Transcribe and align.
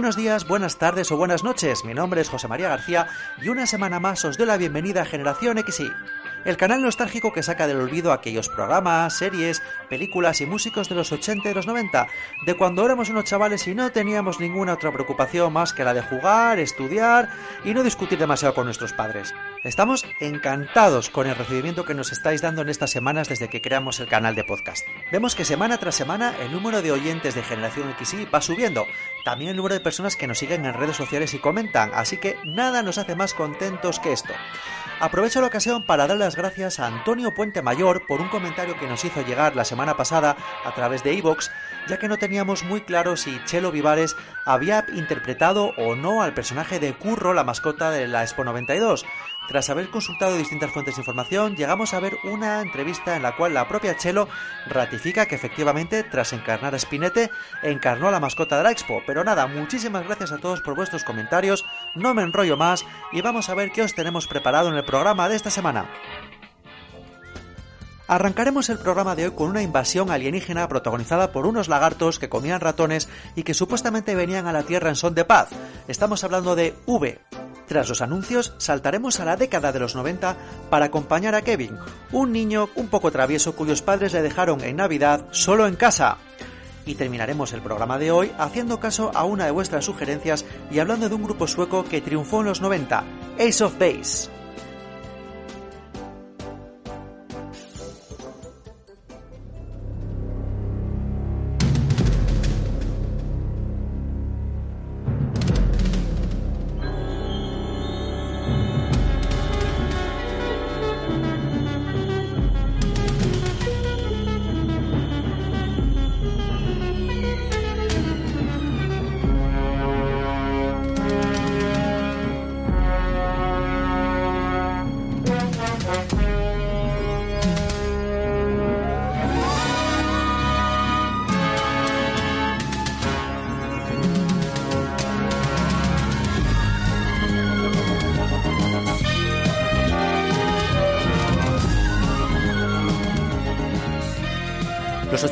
Buenos 0.00 0.16
días, 0.16 0.48
buenas 0.48 0.78
tardes 0.78 1.12
o 1.12 1.18
buenas 1.18 1.44
noches. 1.44 1.84
Mi 1.84 1.92
nombre 1.92 2.22
es 2.22 2.30
José 2.30 2.48
María 2.48 2.70
García 2.70 3.06
y 3.42 3.50
una 3.50 3.66
semana 3.66 4.00
más 4.00 4.24
os 4.24 4.38
doy 4.38 4.46
la 4.46 4.56
bienvenida 4.56 5.02
a 5.02 5.04
Generación 5.04 5.58
XY 5.58 5.92
el 6.44 6.56
canal 6.56 6.82
nostálgico 6.82 7.32
que 7.32 7.42
saca 7.42 7.66
del 7.66 7.80
olvido 7.80 8.12
aquellos 8.12 8.48
programas, 8.48 9.16
series, 9.16 9.62
películas 9.88 10.40
y 10.40 10.46
músicos 10.46 10.88
de 10.88 10.94
los 10.94 11.12
80 11.12 11.50
y 11.50 11.54
los 11.54 11.66
90, 11.66 12.06
de 12.46 12.54
cuando 12.54 12.84
éramos 12.84 13.10
unos 13.10 13.24
chavales 13.24 13.66
y 13.66 13.74
no 13.74 13.90
teníamos 13.92 14.40
ninguna 14.40 14.74
otra 14.74 14.92
preocupación 14.92 15.52
más 15.52 15.72
que 15.72 15.84
la 15.84 15.94
de 15.94 16.02
jugar, 16.02 16.58
estudiar 16.58 17.28
y 17.64 17.74
no 17.74 17.82
discutir 17.82 18.18
demasiado 18.18 18.54
con 18.54 18.64
nuestros 18.64 18.92
padres. 18.92 19.34
Estamos 19.64 20.06
encantados 20.20 21.10
con 21.10 21.26
el 21.26 21.36
recibimiento 21.36 21.84
que 21.84 21.94
nos 21.94 22.12
estáis 22.12 22.40
dando 22.40 22.62
en 22.62 22.70
estas 22.70 22.90
semanas 22.90 23.28
desde 23.28 23.48
que 23.48 23.60
creamos 23.60 24.00
el 24.00 24.08
canal 24.08 24.34
de 24.34 24.44
podcast. 24.44 24.86
Vemos 25.12 25.34
que 25.34 25.44
semana 25.44 25.78
tras 25.78 25.94
semana 25.94 26.34
el 26.40 26.52
número 26.52 26.82
de 26.82 26.92
oyentes 26.92 27.34
de 27.34 27.42
Generación 27.42 27.94
XY 27.98 28.26
va 28.26 28.40
subiendo, 28.40 28.86
también 29.24 29.50
el 29.50 29.56
número 29.56 29.74
de 29.74 29.80
personas 29.80 30.16
que 30.16 30.26
nos 30.26 30.38
siguen 30.38 30.64
en 30.64 30.74
redes 30.74 30.96
sociales 30.96 31.34
y 31.34 31.38
comentan, 31.38 31.90
así 31.94 32.16
que 32.16 32.36
nada 32.44 32.82
nos 32.82 32.98
hace 32.98 33.14
más 33.14 33.34
contentos 33.34 34.00
que 34.00 34.12
esto. 34.12 34.32
Aprovecho 35.00 35.40
la 35.40 35.46
ocasión 35.46 35.82
para 35.82 36.06
dar 36.06 36.18
las 36.18 36.36
gracias 36.36 36.78
a 36.78 36.86
Antonio 36.86 37.32
Puente 37.32 37.62
Mayor 37.62 38.06
por 38.06 38.20
un 38.20 38.28
comentario 38.28 38.76
que 38.78 38.86
nos 38.86 39.02
hizo 39.02 39.22
llegar 39.22 39.56
la 39.56 39.64
semana 39.64 39.96
pasada 39.96 40.36
a 40.62 40.74
través 40.74 41.02
de 41.02 41.14
iVoox, 41.14 41.48
ya 41.88 41.98
que 41.98 42.06
no 42.06 42.18
teníamos 42.18 42.64
muy 42.64 42.82
claro 42.82 43.16
si 43.16 43.42
Chelo 43.46 43.72
Vivares 43.72 44.14
había 44.44 44.84
interpretado 44.92 45.72
o 45.78 45.96
no 45.96 46.22
al 46.22 46.34
personaje 46.34 46.78
de 46.78 46.92
Curro, 46.92 47.32
la 47.32 47.44
mascota 47.44 47.90
de 47.90 48.08
la 48.08 48.22
Expo 48.22 48.44
92. 48.44 49.06
Tras 49.50 49.68
haber 49.68 49.90
consultado 49.90 50.36
distintas 50.36 50.70
fuentes 50.70 50.94
de 50.94 51.00
información, 51.00 51.56
llegamos 51.56 51.92
a 51.92 51.98
ver 51.98 52.16
una 52.22 52.62
entrevista 52.62 53.16
en 53.16 53.24
la 53.24 53.34
cual 53.34 53.52
la 53.52 53.66
propia 53.66 53.96
Chelo 53.96 54.28
ratifica 54.68 55.26
que 55.26 55.34
efectivamente, 55.34 56.04
tras 56.04 56.32
encarnar 56.32 56.76
a 56.76 56.78
Spinete, 56.78 57.32
encarnó 57.64 58.06
a 58.06 58.12
la 58.12 58.20
mascota 58.20 58.58
de 58.58 58.62
la 58.62 58.70
Expo. 58.70 59.02
Pero 59.08 59.24
nada, 59.24 59.48
muchísimas 59.48 60.06
gracias 60.06 60.30
a 60.30 60.38
todos 60.38 60.60
por 60.60 60.76
vuestros 60.76 61.02
comentarios, 61.02 61.64
no 61.96 62.14
me 62.14 62.22
enrollo 62.22 62.56
más 62.56 62.86
y 63.10 63.22
vamos 63.22 63.48
a 63.48 63.56
ver 63.56 63.72
qué 63.72 63.82
os 63.82 63.92
tenemos 63.92 64.28
preparado 64.28 64.68
en 64.68 64.76
el 64.76 64.84
programa 64.84 65.28
de 65.28 65.34
esta 65.34 65.50
semana. 65.50 65.90
Arrancaremos 68.06 68.68
el 68.70 68.78
programa 68.78 69.16
de 69.16 69.24
hoy 69.24 69.34
con 69.34 69.50
una 69.50 69.62
invasión 69.62 70.12
alienígena 70.12 70.68
protagonizada 70.68 71.32
por 71.32 71.46
unos 71.46 71.66
lagartos 71.66 72.20
que 72.20 72.28
comían 72.28 72.60
ratones 72.60 73.08
y 73.34 73.42
que 73.42 73.54
supuestamente 73.54 74.14
venían 74.14 74.46
a 74.46 74.52
la 74.52 74.62
Tierra 74.62 74.90
en 74.90 74.96
son 74.96 75.16
de 75.16 75.24
paz. 75.24 75.48
Estamos 75.88 76.22
hablando 76.22 76.54
de 76.54 76.76
V, 76.86 77.20
tras 77.70 77.88
los 77.88 78.02
anuncios, 78.02 78.52
saltaremos 78.58 79.20
a 79.20 79.24
la 79.24 79.36
década 79.36 79.70
de 79.70 79.78
los 79.78 79.94
90 79.94 80.36
para 80.70 80.86
acompañar 80.86 81.36
a 81.36 81.42
Kevin, 81.42 81.78
un 82.10 82.32
niño 82.32 82.68
un 82.74 82.88
poco 82.88 83.12
travieso 83.12 83.54
cuyos 83.54 83.80
padres 83.80 84.12
le 84.12 84.22
dejaron 84.22 84.60
en 84.62 84.74
Navidad 84.74 85.26
solo 85.30 85.68
en 85.68 85.76
casa. 85.76 86.18
Y 86.84 86.96
terminaremos 86.96 87.52
el 87.52 87.62
programa 87.62 87.96
de 88.00 88.10
hoy 88.10 88.32
haciendo 88.38 88.80
caso 88.80 89.12
a 89.14 89.22
una 89.22 89.44
de 89.44 89.52
vuestras 89.52 89.84
sugerencias 89.84 90.44
y 90.68 90.80
hablando 90.80 91.08
de 91.08 91.14
un 91.14 91.22
grupo 91.22 91.46
sueco 91.46 91.84
que 91.84 92.00
triunfó 92.00 92.40
en 92.40 92.46
los 92.46 92.60
90, 92.60 93.04
Ace 93.38 93.62
of 93.62 93.78
Base. 93.78 94.39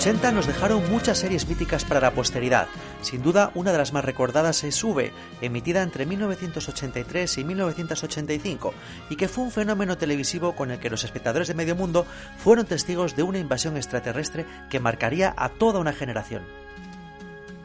Los 0.08 0.14
80 0.16 0.32
nos 0.32 0.46
dejaron 0.46 0.90
muchas 0.90 1.18
series 1.18 1.46
míticas 1.46 1.84
para 1.84 2.00
la 2.00 2.12
posteridad. 2.12 2.66
Sin 3.02 3.22
duda, 3.22 3.50
una 3.54 3.72
de 3.72 3.78
las 3.78 3.92
más 3.92 4.06
recordadas 4.06 4.64
es 4.64 4.82
V, 4.82 5.12
emitida 5.42 5.82
entre 5.82 6.06
1983 6.06 7.36
y 7.36 7.44
1985, 7.44 8.72
y 9.10 9.16
que 9.16 9.28
fue 9.28 9.44
un 9.44 9.50
fenómeno 9.50 9.98
televisivo 9.98 10.56
con 10.56 10.70
el 10.70 10.78
que 10.78 10.88
los 10.88 11.04
espectadores 11.04 11.46
de 11.46 11.52
medio 11.52 11.76
mundo 11.76 12.06
fueron 12.38 12.64
testigos 12.64 13.16
de 13.16 13.22
una 13.22 13.38
invasión 13.38 13.76
extraterrestre 13.76 14.46
que 14.70 14.80
marcaría 14.80 15.34
a 15.36 15.50
toda 15.50 15.78
una 15.78 15.92
generación 15.92 16.42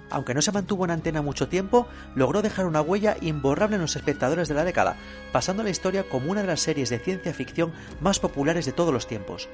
aunque 0.10 0.36
no 0.36 0.44
se 0.44 0.52
mantuvo 0.52 0.86
en 0.86 0.92
antena 0.92 1.24
mucho 1.24 1.48
tiempo, 1.48 1.88
logró 2.14 2.44
dejar 2.44 2.68
una 2.68 2.82
huella 2.82 3.18
imborrable 3.22 3.78
en 3.78 3.82
los 3.82 3.96
espectadores 3.96 4.48
de 4.48 4.54
la 4.54 4.64
década, 4.64 4.96
pasando 5.32 5.62
a 5.62 5.64
la 5.64 5.72
historia 5.72 6.04
como 6.04 6.30
una 6.30 6.42
de 6.42 6.48
las 6.48 6.60
series 6.60 6.92
de 6.92 7.00
ciencia 7.00 7.34
ficción 7.34 7.74
más 8.00 8.20
populares 8.20 8.68
de 8.68 8.74
todos 8.74 8.94
los 8.94 9.08
tiempos. 9.08 9.50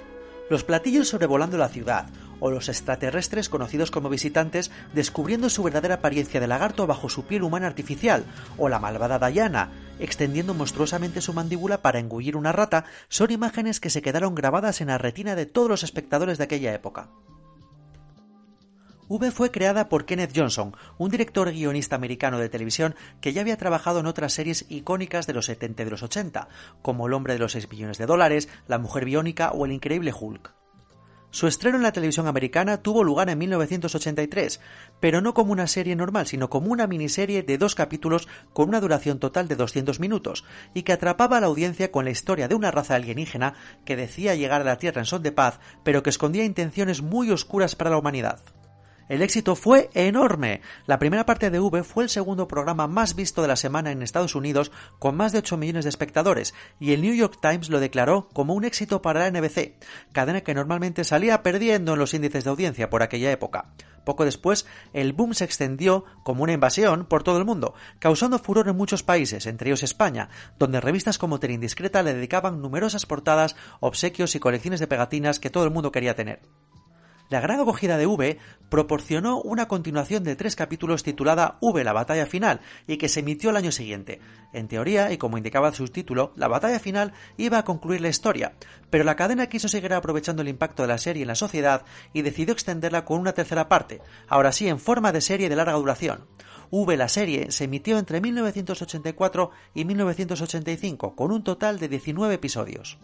Los 0.50 0.64
platillos 0.64 1.08
sobrevolando 1.08 1.58
la 1.58 1.70
ciudad, 1.70 2.08
o 2.40 2.50
los 2.50 2.70
extraterrestres 2.70 3.50
conocidos 3.50 3.92
como 3.92 4.10
visitantes 4.10 4.72
descubriendo 4.94 5.50
su 5.50 5.62
verdadera 5.62 5.96
apariencia 5.96 6.40
de 6.40 6.48
lagarto 6.48 6.88
bajo 6.88 7.10
su 7.10 7.26
piel 7.26 7.44
humana 7.44 7.68
artificial, 7.68 8.26
o 8.58 8.68
la 8.68 8.80
malvada 8.80 9.30
Diana, 9.30 9.70
extendiendo 10.00 10.54
monstruosamente 10.54 11.22
su 11.22 11.34
mandíbula 11.34 11.82
para 11.82 12.00
engullir 12.00 12.36
una 12.36 12.52
rata, 12.52 12.86
son 13.10 13.32
imágenes 13.32 13.80
que 13.80 13.90
se 13.90 14.02
quedaron 14.02 14.34
grabadas 14.34 14.82
en 14.82 14.88
la 14.88 14.98
retina 14.98 15.36
de 15.36 15.46
todos 15.46 15.70
los 15.70 15.84
espectadores 15.84 16.38
de 16.38 16.46
aquella 16.46 16.74
época. 16.74 17.10
V 19.10 19.32
fue 19.32 19.50
creada 19.50 19.90
por 19.90 20.06
Kenneth 20.06 20.34
Johnson, 20.36 20.76
un 21.00 21.10
director 21.10 21.52
guionista 21.52 21.96
americano 21.96 22.38
de 22.38 22.48
televisión 22.48 22.94
que 23.22 23.34
ya 23.34 23.42
había 23.42 23.58
trabajado 23.58 24.00
en 24.00 24.06
otras 24.06 24.34
series 24.34 24.68
icónicas 24.70 25.26
de 25.26 25.34
los 25.34 25.48
70 25.48 25.82
y 25.82 25.86
de 25.86 25.92
los 25.92 26.04
80, 26.04 26.48
como 26.84 27.08
El 27.08 27.14
hombre 27.14 27.34
de 27.34 27.40
los 27.40 27.54
6 27.54 27.72
millones 27.72 27.98
de 27.98 28.06
dólares, 28.06 28.50
La 28.68 28.78
mujer 28.78 29.06
biónica 29.06 29.50
o 29.50 29.66
El 29.66 29.72
increíble 29.72 30.14
Hulk. 30.14 30.54
Su 31.32 31.48
estreno 31.48 31.78
en 31.78 31.84
la 31.84 31.92
televisión 31.92 32.28
americana 32.28 32.84
tuvo 32.84 33.04
lugar 33.04 33.32
en 33.32 33.40
1983, 33.40 34.60
pero 35.00 35.22
no 35.22 35.34
como 35.34 35.54
una 35.54 35.66
serie 35.66 35.96
normal, 35.96 36.28
sino 36.28 36.52
como 36.52 36.72
una 36.72 36.86
miniserie 36.86 37.42
de 37.42 37.58
dos 37.58 37.74
capítulos 37.74 38.28
con 38.54 38.70
una 38.70 38.80
duración 38.80 39.18
total 39.18 39.48
de 39.48 39.56
200 39.56 40.00
minutos, 40.00 40.46
y 40.76 40.84
que 40.84 40.94
atrapaba 40.94 41.38
a 41.38 41.42
la 41.42 41.48
audiencia 41.48 41.92
con 41.92 42.06
la 42.06 42.12
historia 42.12 42.48
de 42.48 42.54
una 42.54 42.70
raza 42.70 42.94
alienígena 42.94 43.56
que 43.86 43.96
decía 43.96 44.36
llegar 44.36 44.62
a 44.62 44.66
la 44.66 44.78
Tierra 44.78 45.02
en 45.02 45.06
son 45.06 45.24
de 45.24 45.32
paz, 45.32 45.60
pero 45.84 46.04
que 46.04 46.12
escondía 46.12 46.46
intenciones 46.46 47.02
muy 47.02 47.32
oscuras 47.32 47.76
para 47.76 47.90
la 47.90 47.98
humanidad. 47.98 48.40
El 49.10 49.24
éxito 49.24 49.56
fue 49.56 49.90
enorme. 49.96 50.62
La 50.86 51.00
primera 51.00 51.26
parte 51.26 51.50
de 51.50 51.60
V 51.60 51.84
fue 51.84 52.04
el 52.04 52.12
segundo 52.12 52.48
programa 52.48 52.86
más 52.86 53.16
visto 53.16 53.42
de 53.42 53.48
la 53.48 53.56
semana 53.56 53.92
en 53.92 54.04
Estados 54.04 54.36
Unidos 54.36 54.72
con 55.00 55.18
más 55.18 55.32
de 55.32 55.40
8 55.40 55.58
millones 55.58 55.86
de 55.86 55.90
espectadores 55.90 56.54
y 56.80 56.94
el 56.94 57.02
New 57.02 57.16
York 57.16 57.40
Times 57.42 57.72
lo 57.72 57.80
declaró 57.80 58.30
como 58.34 58.54
un 58.54 58.66
éxito 58.66 59.02
para 59.02 59.22
la 59.22 59.32
NBC, 59.32 59.74
cadena 60.12 60.42
que 60.42 60.54
normalmente 60.54 61.04
salía 61.04 61.42
perdiendo 61.42 61.94
en 61.94 62.00
los 62.00 62.14
índices 62.14 62.44
de 62.44 62.52
audiencia 62.52 62.92
por 62.92 63.02
aquella 63.02 63.32
época. 63.32 63.74
Poco 64.06 64.26
después, 64.26 64.68
el 64.94 65.14
boom 65.14 65.34
se 65.34 65.46
extendió 65.46 66.06
como 66.24 66.44
una 66.44 66.54
invasión 66.54 67.06
por 67.06 67.24
todo 67.24 67.40
el 67.40 67.46
mundo, 67.46 67.74
causando 67.98 68.38
furor 68.38 68.68
en 68.68 68.78
muchos 68.78 69.02
países, 69.02 69.48
entre 69.48 69.70
ellos 69.70 69.82
España, 69.82 70.30
donde 70.60 70.82
revistas 70.82 71.18
como 71.18 71.40
Ter 71.40 71.50
Indiscreta 71.50 72.04
le 72.04 72.14
dedicaban 72.14 72.62
numerosas 72.62 73.08
portadas, 73.08 73.56
obsequios 73.80 74.36
y 74.36 74.40
colecciones 74.40 74.80
de 74.80 74.88
pegatinas 74.88 75.40
que 75.40 75.50
todo 75.50 75.64
el 75.64 75.72
mundo 75.72 75.92
quería 75.92 76.16
tener. 76.16 76.42
La 77.30 77.42
gran 77.42 77.60
acogida 77.60 77.98
de 77.98 78.08
V 78.08 78.40
proporcionó 78.70 79.40
una 79.40 79.68
continuación 79.68 80.24
de 80.24 80.36
tres 80.36 80.56
capítulos 80.56 81.04
titulada 81.04 81.60
V, 81.62 81.84
la 81.84 81.94
batalla 81.94 82.26
final, 82.26 82.60
y 82.88 82.98
que 82.98 83.08
se 83.08 83.20
emitió 83.20 83.52
el 83.52 83.56
año 83.56 83.72
siguiente. 83.72 84.20
En 84.52 84.68
teoría, 84.68 85.12
y 85.12 85.18
como 85.18 85.38
indicaba 85.38 85.72
su 85.72 85.88
título, 85.90 86.34
la 86.36 86.48
batalla 86.48 86.80
final 86.80 87.14
iba 87.38 87.60
a 87.60 87.66
concluir 87.66 88.02
la 88.02 88.10
historia, 88.10 88.54
pero 88.90 89.04
la 89.04 89.16
cadena 89.16 89.48
quiso 89.48 89.68
seguir 89.68 89.94
aprovechando 89.94 90.42
el 90.42 90.48
impacto 90.48 90.82
de 90.82 90.88
la 90.88 90.98
serie 90.98 91.22
en 91.22 91.28
la 91.28 91.36
sociedad 91.36 91.86
y 92.14 92.24
decidió 92.24 92.52
extenderla 92.52 93.06
con 93.06 93.20
una 93.20 93.34
tercera 93.34 93.70
parte, 93.70 94.02
ahora 94.28 94.52
sí 94.52 94.68
en 94.68 94.80
forma 94.80 95.12
de 95.12 95.22
serie 95.22 95.50
de 95.50 95.56
larga 95.56 95.74
duración. 95.74 96.26
V, 96.72 96.98
la 96.98 97.10
serie, 97.10 97.52
se 97.52 97.66
emitió 97.66 98.00
entre 98.00 98.22
1984 98.22 99.52
y 99.76 99.86
1985, 99.86 101.16
con 101.16 101.32
un 101.32 101.44
total 101.44 101.80
de 101.80 101.90
19 101.90 102.34
episodios. 102.34 103.00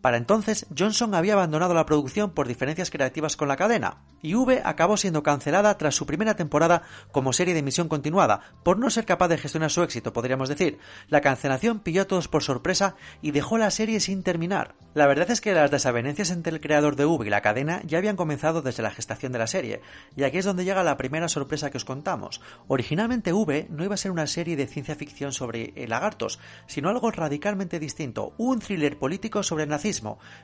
Para 0.00 0.16
entonces, 0.16 0.66
Johnson 0.76 1.14
había 1.14 1.34
abandonado 1.34 1.74
la 1.74 1.84
producción 1.84 2.30
por 2.30 2.48
diferencias 2.48 2.90
creativas 2.90 3.36
con 3.36 3.48
la 3.48 3.56
cadena, 3.56 3.98
y 4.22 4.34
V 4.34 4.62
acabó 4.64 4.96
siendo 4.96 5.22
cancelada 5.22 5.76
tras 5.76 5.94
su 5.94 6.06
primera 6.06 6.36
temporada 6.36 6.82
como 7.12 7.34
serie 7.34 7.52
de 7.52 7.60
emisión 7.60 7.88
continuada, 7.88 8.40
por 8.62 8.78
no 8.78 8.88
ser 8.88 9.04
capaz 9.04 9.28
de 9.28 9.36
gestionar 9.36 9.70
su 9.70 9.82
éxito, 9.82 10.14
podríamos 10.14 10.48
decir. 10.48 10.78
La 11.08 11.20
cancelación 11.20 11.80
pilló 11.80 12.02
a 12.02 12.06
todos 12.06 12.28
por 12.28 12.42
sorpresa 12.42 12.96
y 13.20 13.32
dejó 13.32 13.58
la 13.58 13.70
serie 13.70 14.00
sin 14.00 14.22
terminar. 14.22 14.74
La 14.94 15.06
verdad 15.06 15.30
es 15.30 15.40
que 15.40 15.52
las 15.52 15.70
desavenencias 15.70 16.30
entre 16.30 16.52
el 16.52 16.60
creador 16.60 16.96
de 16.96 17.04
V 17.04 17.26
y 17.26 17.30
la 17.30 17.42
cadena 17.42 17.82
ya 17.84 17.98
habían 17.98 18.16
comenzado 18.16 18.62
desde 18.62 18.82
la 18.82 18.90
gestación 18.90 19.32
de 19.32 19.38
la 19.38 19.46
serie, 19.46 19.82
y 20.16 20.24
aquí 20.24 20.38
es 20.38 20.46
donde 20.46 20.64
llega 20.64 20.82
la 20.82 20.96
primera 20.96 21.28
sorpresa 21.28 21.70
que 21.70 21.76
os 21.76 21.84
contamos. 21.84 22.40
Originalmente 22.68 23.34
V 23.34 23.66
no 23.68 23.84
iba 23.84 23.94
a 23.94 23.98
ser 23.98 24.10
una 24.10 24.26
serie 24.26 24.56
de 24.56 24.66
ciencia 24.66 24.94
ficción 24.94 25.32
sobre 25.32 25.74
lagartos, 25.86 26.40
sino 26.66 26.88
algo 26.88 27.10
radicalmente 27.10 27.78
distinto, 27.78 28.32
un 28.38 28.60
thriller 28.60 28.98
político 28.98 29.42
sobre 29.42 29.64
el 29.64 29.70
nazismo. 29.70 29.89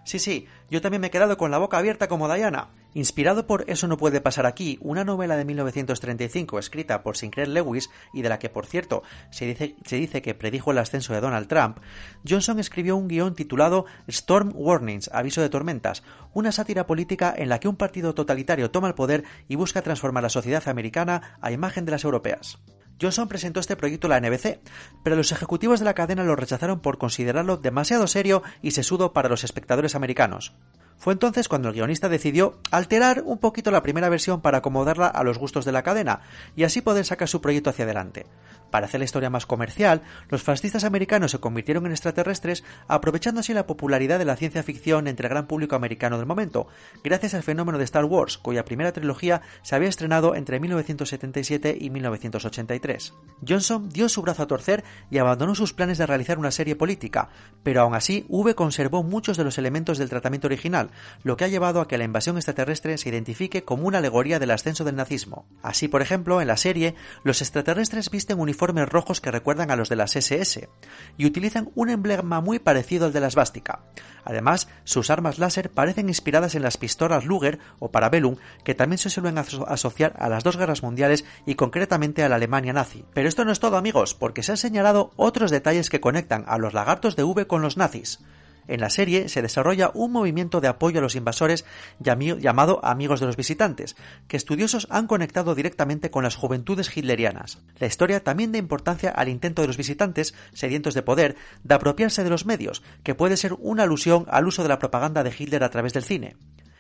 Sí, 0.05 0.19
sí, 0.19 0.47
yo 0.71 0.81
también 0.81 1.01
me 1.01 1.07
he 1.09 1.11
quedado 1.11 1.37
con 1.37 1.51
la 1.51 1.59
boca 1.59 1.79
abierta 1.79 2.09
como 2.09 2.33
Diana. 2.33 2.69
Inspirado 2.95 3.47
por 3.47 3.69
Eso 3.69 3.87
no 3.89 3.99
puede 3.99 4.21
pasar 4.21 4.47
aquí, 4.47 4.79
una 4.81 5.05
novela 5.05 5.37
de 5.37 5.45
1935 5.45 6.59
escrita 6.59 7.03
por 7.03 7.17
Sinclair 7.17 7.49
Lewis 7.49 7.91
y 8.15 8.23
de 8.23 8.29
la 8.31 8.39
que, 8.39 8.49
por 8.49 8.67
cierto, 8.67 9.03
se 9.31 9.45
dice, 9.45 9.77
se 9.85 9.97
dice 9.97 10.23
que 10.23 10.35
predijo 10.35 10.71
el 10.71 10.79
ascenso 10.79 11.13
de 11.13 11.21
Donald 11.21 11.47
Trump, 11.47 11.79
Johnson 12.27 12.59
escribió 12.59 12.97
un 12.97 13.09
guion 13.09 13.35
titulado 13.35 13.85
Storm 14.09 14.53
Warnings, 14.55 15.11
Aviso 15.13 15.43
de 15.43 15.51
Tormentas, 15.51 16.03
una 16.33 16.53
sátira 16.53 16.87
política 16.87 17.35
en 17.37 17.51
la 17.51 17.61
que 17.61 17.69
un 17.69 17.77
partido 17.77 18.15
totalitario 18.15 18.71
toma 18.71 18.89
el 18.89 18.95
poder 18.95 19.25
y 19.47 19.57
busca 19.57 19.83
transformar 19.83 20.23
la 20.23 20.31
sociedad 20.31 20.67
americana 20.67 21.37
a 21.41 21.53
imagen 21.53 21.85
de 21.85 21.93
las 21.93 22.05
europeas. 22.05 22.59
Johnson 23.01 23.29
presentó 23.29 23.61
este 23.61 23.77
proyecto 23.77 24.07
a 24.07 24.11
la 24.11 24.21
NBC, 24.21 24.61
pero 25.03 25.17
los 25.17 25.33
ejecutivos 25.33 25.79
de 25.81 25.85
la 25.85 25.95
cadena 25.95 26.25
lo 26.25 26.37
rechazaron 26.37 26.81
por 26.81 26.99
considerarlo 26.99 27.57
demasiado 27.57 28.07
serio 28.07 28.43
y 28.63 28.71
sesudo 28.71 29.13
para 29.13 29.29
los 29.29 29.45
espectadores 29.45 29.95
americanos. 29.95 30.55
Fue 30.99 31.13
entonces 31.13 31.49
cuando 31.49 31.69
el 31.69 31.75
guionista 31.75 32.09
decidió 32.09 32.59
alterar 32.71 33.23
un 33.25 33.39
poquito 33.39 33.71
la 33.71 33.83
primera 33.83 34.09
versión 34.09 34.41
para 34.41 34.59
acomodarla 34.59 35.07
a 35.07 35.23
los 35.25 35.39
gustos 35.39 35.65
de 35.65 35.73
la 35.73 35.83
cadena 35.83 36.21
y 36.57 36.65
así 36.65 36.81
poder 36.81 37.05
sacar 37.05 37.29
su 37.29 37.41
proyecto 37.41 37.71
hacia 37.71 37.85
adelante. 37.85 38.27
Para 38.71 38.87
hacer 38.87 39.01
la 39.01 39.05
historia 39.05 39.31
más 39.31 39.47
comercial, 39.47 40.03
los 40.29 40.43
fascistas 40.43 40.85
americanos 40.85 41.31
se 41.31 41.39
convirtieron 41.39 41.87
en 41.87 41.93
extraterrestres 41.93 42.65
aprovechando 42.89 43.41
así 43.41 43.53
la 43.53 43.67
popularidad 43.67 44.19
de 44.19 44.25
la 44.25 44.37
ciencia 44.37 44.63
ficción 44.63 45.07
entre 45.07 45.29
el 45.29 45.31
gran 45.31 45.47
público 45.47 45.77
americano 45.77 46.19
del 46.19 46.27
momento, 46.27 46.67
gracias 47.05 47.35
al 47.35 47.43
fenómeno 47.43 47.79
de 47.79 47.85
Star 47.85 48.05
Wars, 48.05 48.39
cuya 48.39 48.65
primera 48.65 48.93
trilogía 48.93 49.43
se 49.63 49.77
había 49.77 49.89
estrenado 49.89 50.35
entre 50.35 50.59
1977 50.59 51.79
y 51.81 51.91
1983. 51.91 53.15
Johnson 53.47 53.89
dio 53.89 54.09
su 54.09 54.23
brazo 54.23 54.43
a 54.43 54.47
torcer 54.47 54.85
y 55.11 55.19
abandonó 55.19 55.55
sus 55.55 55.73
planes 55.73 55.99
de 55.99 56.07
realizar 56.07 56.39
una 56.39 56.51
serie 56.51 56.77
política, 56.77 57.29
pero 57.63 57.83
aún 57.83 57.95
así 57.95 58.27
V 58.29 58.55
conservó 58.55 59.03
muchos 59.03 59.37
de 59.37 59.45
los 59.45 59.59
elementos 59.59 59.99
del 59.99 60.11
tratamiento 60.11 60.49
original, 60.49 60.91
lo 61.23 61.37
que 61.37 61.45
ha 61.45 61.49
llevado 61.49 61.81
a 61.81 61.89
que 61.89 61.99
la 61.99 62.05
invasión 62.05 62.37
extraterrestre 62.37 62.99
se 62.99 63.09
identifique 63.09 63.65
como 63.65 63.87
una 63.87 63.99
alegoría 63.99 64.39
del 64.39 64.51
ascenso 64.51 64.85
del 64.85 64.97
nazismo. 64.97 65.47
Así, 65.63 65.89
por 65.89 66.03
ejemplo, 66.03 66.41
en 66.41 66.49
la 66.49 66.57
serie, 66.57 66.95
los 67.23 67.41
extraterrestres 67.43 68.11
visten 68.11 68.41
uniformes 68.41 68.56
rojos 68.89 69.21
que 69.21 69.31
recuerdan 69.31 69.71
a 69.71 69.77
los 69.77 69.89
de 69.89 69.97
las 69.97 70.17
SS 70.17 70.69
y 71.17 71.27
utilizan 71.27 71.71
un 71.75 71.91
emblema 71.91 72.41
muy 72.41 72.59
parecido 72.59 73.07
al 73.07 73.13
de 73.13 73.21
la 73.21 73.31
svástica. 73.31 73.81
Además, 74.25 74.69
sus 74.85 75.11
armas 75.11 75.39
láser 75.39 75.71
parecen 75.71 76.09
inspiradas 76.09 76.55
en 76.55 76.63
las 76.63 76.77
pistolas 76.77 77.25
Luger 77.25 77.59
o 77.79 77.91
Parabellum, 77.91 78.37
que 78.65 78.75
también 78.75 78.99
se 78.99 79.11
suelen 79.11 79.39
asociar 79.39 80.15
a 80.19 80.29
las 80.29 80.45
dos 80.45 80.57
guerras 80.57 80.83
mundiales 80.83 81.25
y 81.47 81.55
concretamente 81.55 82.23
a 82.23 82.29
la 82.29 82.37
Alemania 82.37 82.73
nazi. 82.73 83.05
Pero 83.15 83.29
esto 83.29 83.45
no 83.45 83.53
es 83.53 83.61
todo, 83.61 83.77
amigos, 83.77 84.15
porque 84.15 84.43
se 84.43 84.53
han 84.53 84.59
señalado 84.59 85.13
otros 85.17 85.51
detalles 85.51 85.91
que 85.91 86.01
conectan 86.01 86.45
a 86.49 86.59
los 86.59 86.75
lagartos 86.75 87.17
de 87.17 87.25
V 87.25 87.47
con 87.47 87.63
los 87.63 87.77
nazis. 87.77 88.21
En 88.69 88.81
la 88.81 88.91
serie 88.91 89.29
se 89.29 89.43
desarrolla 89.43 89.91
un 89.95 90.13
movimiento 90.13 90.61
de 90.61 90.69
apoyo 90.69 90.99
a 90.99 91.03
los 91.03 91.15
invasores 91.15 91.65
llamado 91.99 92.81
Amigos 92.85 93.21
de 93.21 93.27
los 93.27 93.37
Visitantes, 93.37 93.97
que 94.29 94.37
estudiosos 94.37 94.87
han 94.91 95.07
conectado 95.07 95.55
directamente 95.55 96.11
con 96.11 96.25
las 96.25 96.37
juventudes 96.37 96.95
hitlerianas. 96.97 97.59
La 97.79 97.87
historia 97.87 98.23
también 98.23 98.53
da 98.53 98.59
importancia 98.59 99.11
al 99.11 99.29
intento 99.29 99.63
de 99.63 99.69
los 99.69 99.77
visitantes, 99.77 100.35
sedientos 100.53 100.95
de 100.95 101.03
poder, 101.03 101.37
de 101.65 101.75
apropiarse 101.75 102.25
de 102.25 102.31
los 102.31 102.47
medios, 102.47 102.83
que 103.03 103.15
puede 103.15 103.37
ser 103.37 103.55
una 103.59 103.85
alusión 103.85 104.27
al 104.29 104.47
uso 104.47 104.63
de 104.63 104.69
la 104.69 104.79
propaganda 104.79 105.23
de 105.23 105.35
Hitler 105.37 105.65
a 105.65 105.71
través 105.71 105.93
del 105.93 106.05
cine. 106.05 106.37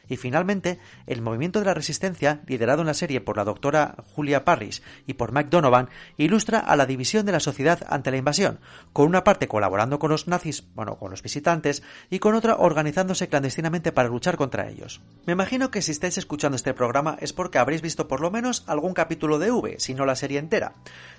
Y 0.08 0.16
finalmente, 0.16 0.78
el 1.06 1.22
movimiento 1.22 1.58
de 1.58 1.66
la 1.66 1.74
resistencia, 1.74 2.40
liderado 2.46 2.82
en 2.82 2.86
la 2.86 2.94
serie 2.94 3.20
por 3.20 3.36
la 3.36 3.44
doctora 3.44 3.96
Julia 4.14 4.44
Parrish 4.44 4.82
y 5.06 5.14
por 5.14 5.32
Mike 5.32 5.50
Donovan, 5.50 5.88
ilustra 6.16 6.58
a 6.60 6.76
la 6.76 6.86
división 6.86 7.26
de 7.26 7.32
la 7.32 7.40
sociedad 7.40 7.86
ante 7.88 8.10
la 8.10 8.16
invasión, 8.16 8.60
con 8.92 9.06
una 9.06 9.24
parte 9.24 9.48
colaborando 9.48 9.98
con 9.98 10.10
los 10.10 10.28
nazis, 10.28 10.64
bueno, 10.74 10.98
con 10.98 11.10
los 11.10 11.22
visitantes, 11.22 11.82
y 12.10 12.18
con 12.18 12.34
otra 12.34 12.56
organizándose 12.56 13.28
clandestinamente 13.28 13.92
para 13.92 14.08
luchar 14.08 14.36
contra 14.36 14.68
ellos. 14.68 15.00
Me 15.26 15.32
imagino 15.32 15.70
que 15.70 15.82
si 15.82 15.92
estáis 15.92 16.18
escuchando 16.18 16.56
este 16.56 16.74
programa 16.74 17.16
es 17.20 17.32
porque 17.32 17.58
habréis 17.58 17.82
visto 17.82 18.08
por 18.08 18.20
lo 18.20 18.30
menos 18.30 18.64
algún 18.66 18.94
capítulo 18.94 19.38
de 19.38 19.50
V, 19.50 19.76
si 19.78 19.94
no 19.94 20.06
la 20.06 20.16
serie 20.16 20.38
entera. 20.38 20.74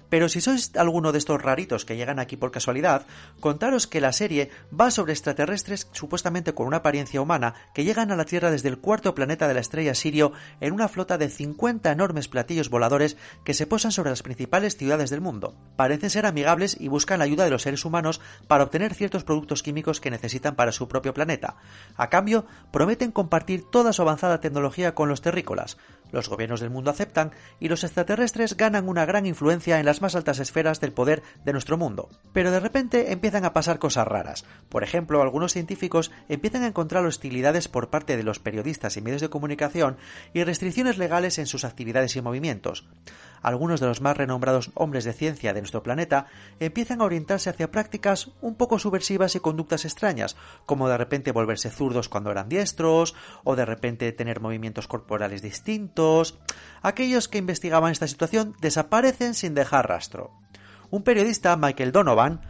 Pero 0.09 0.29
si 0.29 0.41
sois 0.41 0.71
alguno 0.75 1.11
de 1.11 1.17
estos 1.17 1.41
raritos 1.41 1.85
que 1.85 1.97
llegan 1.97 2.19
aquí 2.19 2.37
por 2.37 2.51
casualidad, 2.51 3.05
contaros 3.39 3.87
que 3.87 4.01
la 4.01 4.13
serie 4.13 4.49
va 4.69 4.91
sobre 4.91 5.13
extraterrestres 5.13 5.89
supuestamente 5.91 6.53
con 6.53 6.67
una 6.67 6.77
apariencia 6.77 7.21
humana 7.21 7.55
que 7.73 7.83
llegan 7.83 8.11
a 8.11 8.15
la 8.15 8.25
Tierra 8.25 8.51
desde 8.51 8.69
el 8.69 8.77
cuarto 8.77 9.15
planeta 9.15 9.47
de 9.47 9.53
la 9.53 9.59
estrella 9.59 9.95
Sirio 9.95 10.31
en 10.61 10.73
una 10.73 10.87
flota 10.87 11.17
de 11.17 11.29
50 11.29 11.91
enormes 11.91 12.27
platillos 12.27 12.69
voladores 12.69 13.17
que 13.43 13.53
se 13.53 13.67
posan 13.67 13.91
sobre 13.91 14.09
las 14.09 14.23
principales 14.23 14.77
ciudades 14.77 15.09
del 15.09 15.21
mundo. 15.21 15.55
Parecen 15.75 16.09
ser 16.09 16.25
amigables 16.25 16.77
y 16.79 16.87
buscan 16.87 17.19
la 17.19 17.25
ayuda 17.25 17.43
de 17.43 17.49
los 17.49 17.63
seres 17.63 17.85
humanos 17.85 18.21
para 18.47 18.63
obtener 18.63 18.93
ciertos 18.93 19.23
productos 19.23 19.63
químicos 19.63 19.99
que 19.99 20.11
necesitan 20.11 20.55
para 20.55 20.71
su 20.71 20.87
propio 20.87 21.13
planeta. 21.13 21.57
A 21.95 22.09
cambio, 22.09 22.45
prometen 22.71 23.11
compartir 23.11 23.63
toda 23.69 23.93
su 23.93 24.01
avanzada 24.01 24.39
tecnología 24.39 24.95
con 24.95 25.09
los 25.09 25.21
terrícolas. 25.21 25.77
Los 26.11 26.29
gobiernos 26.29 26.59
del 26.59 26.69
mundo 26.69 26.91
aceptan 26.91 27.31
y 27.59 27.67
los 27.67 27.83
extraterrestres 27.83 28.55
ganan 28.55 28.87
una 28.87 29.05
gran 29.05 29.25
influencia 29.25 29.79
en 29.79 29.85
las 29.85 30.01
más 30.01 30.15
altas 30.15 30.39
esferas 30.39 30.79
del 30.79 30.93
poder 30.93 31.23
de 31.43 31.53
nuestro 31.53 31.77
mundo. 31.77 32.09
Pero 32.33 32.51
de 32.51 32.59
repente 32.59 33.11
empiezan 33.11 33.45
a 33.45 33.53
pasar 33.53 33.79
cosas 33.79 34.07
raras. 34.07 34.45
Por 34.69 34.83
ejemplo, 34.83 35.21
algunos 35.21 35.53
científicos 35.53 36.11
empiezan 36.29 36.63
a 36.63 36.67
encontrar 36.67 37.05
hostilidades 37.05 37.67
por 37.67 37.89
parte 37.89 38.17
de 38.17 38.23
los 38.23 38.39
periodistas 38.39 38.97
y 38.97 39.01
medios 39.01 39.21
de 39.21 39.29
comunicación 39.29 39.97
y 40.33 40.43
restricciones 40.43 40.97
legales 40.97 41.37
en 41.39 41.47
sus 41.47 41.65
actividades 41.65 42.15
y 42.15 42.21
movimientos 42.21 42.85
algunos 43.41 43.79
de 43.79 43.87
los 43.87 44.01
más 44.01 44.17
renombrados 44.17 44.71
hombres 44.73 45.03
de 45.03 45.13
ciencia 45.13 45.53
de 45.53 45.61
nuestro 45.61 45.83
planeta 45.83 46.27
empiezan 46.59 47.01
a 47.01 47.05
orientarse 47.05 47.49
hacia 47.49 47.71
prácticas 47.71 48.31
un 48.41 48.55
poco 48.55 48.79
subversivas 48.79 49.35
y 49.35 49.39
conductas 49.39 49.85
extrañas, 49.85 50.35
como 50.65 50.89
de 50.89 50.97
repente 50.97 51.31
volverse 51.31 51.69
zurdos 51.69 52.09
cuando 52.09 52.31
eran 52.31 52.49
diestros, 52.49 53.15
o 53.43 53.55
de 53.55 53.65
repente 53.65 54.11
tener 54.11 54.39
movimientos 54.39 54.87
corporales 54.87 55.41
distintos. 55.41 56.37
Aquellos 56.81 57.27
que 57.27 57.37
investigaban 57.37 57.91
esta 57.91 58.07
situación 58.07 58.55
desaparecen 58.61 59.33
sin 59.33 59.53
dejar 59.53 59.87
rastro. 59.87 60.31
Un 60.89 61.03
periodista, 61.03 61.55
Michael 61.57 61.91
Donovan, 61.91 62.41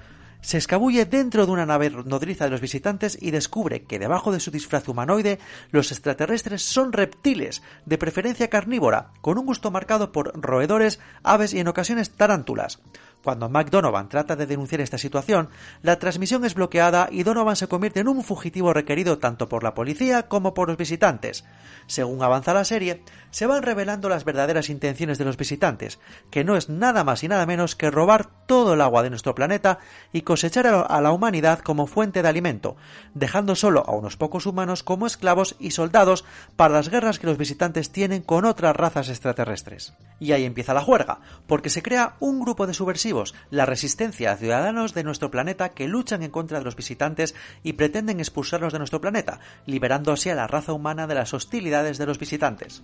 se 0.41 0.58
escabulle 0.58 1.06
dentro 1.06 1.46
de 1.46 1.51
una 1.51 1.65
nave 1.65 1.89
nodriza 1.89 2.46
de 2.46 2.51
los 2.51 2.62
visitantes 2.62 3.17
y 3.20 3.32
descubre 3.32 3.84
que 3.84 4.00
debajo 4.00 4.32
de 4.32 4.39
su 4.39 4.51
disfraz 4.51 4.88
humanoide 4.88 5.39
los 5.72 5.91
extraterrestres 5.91 6.63
son 6.63 6.94
reptiles, 6.94 7.62
de 7.86 7.98
preferencia 7.98 8.50
carnívora, 8.50 9.12
con 9.22 9.38
un 9.38 9.46
gusto 9.46 9.72
marcado 9.72 10.12
por 10.12 10.39
roedores, 10.39 11.00
aves 11.24 11.53
y 11.53 11.60
en 11.60 11.67
ocasiones 11.67 12.12
tarántulas. 12.12 12.79
Cuando 13.28 13.50
Mac 13.50 13.70
Donovan 13.70 14.08
trata 14.08 14.38
de 14.38 14.46
denunciar 14.46 14.80
esta 14.80 14.98
situación, 14.98 15.50
la 15.82 16.00
transmisión 16.00 16.46
es 16.46 16.54
bloqueada 16.54 17.10
y 17.12 17.24
Donovan 17.24 17.58
se 17.58 17.68
convierte 17.68 18.00
en 18.00 18.08
un 18.08 18.24
fugitivo 18.24 18.72
requerido 18.72 19.18
tanto 19.18 19.50
por 19.50 19.66
la 19.66 19.74
policía 19.74 20.30
como 20.30 20.54
por 20.54 20.70
los 20.70 20.78
visitantes. 20.78 21.44
Según 21.88 22.24
avanza 22.24 22.54
la 22.54 22.64
serie, 22.64 23.04
se 23.32 23.46
van 23.46 23.64
revelando 23.64 24.08
las 24.08 24.24
verdaderas 24.24 24.70
intenciones 24.70 25.18
de 25.18 25.26
los 25.26 25.36
visitantes, 25.36 26.00
que 26.32 26.46
no 26.46 26.56
es 26.56 26.70
nada 26.70 27.04
más 27.04 27.22
y 27.22 27.28
nada 27.28 27.46
menos 27.46 27.76
que 27.76 27.92
robar 27.92 28.30
todo 28.46 28.76
el 28.76 28.82
agua 28.82 29.04
de 29.04 29.10
nuestro 29.10 29.36
planeta 29.36 29.80
y 30.14 30.22
cosechar 30.22 30.68
a 30.68 31.02
la 31.02 31.12
humanidad 31.12 31.60
como 31.60 31.86
fuente 31.86 32.22
de 32.22 32.30
alimento, 32.30 32.78
dejando 33.14 33.56
solo 33.56 33.84
a 33.88 33.92
unos 33.92 34.16
pocos 34.16 34.46
humanos 34.46 34.84
como 34.84 35.06
esclavos 35.06 35.58
y 35.60 35.72
soldados 35.72 36.24
para 36.56 36.76
las 36.76 36.88
guerras 36.90 37.20
que 37.20 37.28
los 37.28 37.38
visitantes 37.38 37.92
tienen 37.92 38.22
con 38.22 38.46
otras 38.46 38.76
razas 38.76 39.10
extraterrestres. 39.10 39.94
Y 40.20 40.32
ahí 40.32 40.46
empieza 40.46 40.74
la 40.74 40.82
juerga, 40.82 41.20
porque 41.46 41.70
se 41.70 41.84
crea 41.84 42.16
un 42.20 42.40
grupo 42.40 42.68
de 42.68 42.74
subversivos 42.74 43.17
la 43.50 43.66
resistencia 43.66 44.32
a 44.32 44.38
ciudadanos 44.38 44.94
de 44.94 45.04
nuestro 45.04 45.32
planeta 45.32 45.74
que 45.74 45.88
luchan 45.88 46.24
en 46.24 46.32
contra 46.32 46.60
de 46.60 46.66
los 46.66 46.76
visitantes 46.76 47.36
y 47.64 47.74
pretenden 47.74 48.20
expulsarlos 48.20 48.74
de 48.74 48.80
nuestro 48.80 49.02
planeta, 49.02 49.40
liberando 49.66 50.12
así 50.12 50.30
a 50.30 50.36
la 50.36 50.48
raza 50.48 50.74
humana 50.74 51.08
de 51.08 51.16
las 51.16 51.34
hostilidades 51.34 51.98
de 51.98 52.06
los 52.06 52.20
visitantes. 52.20 52.84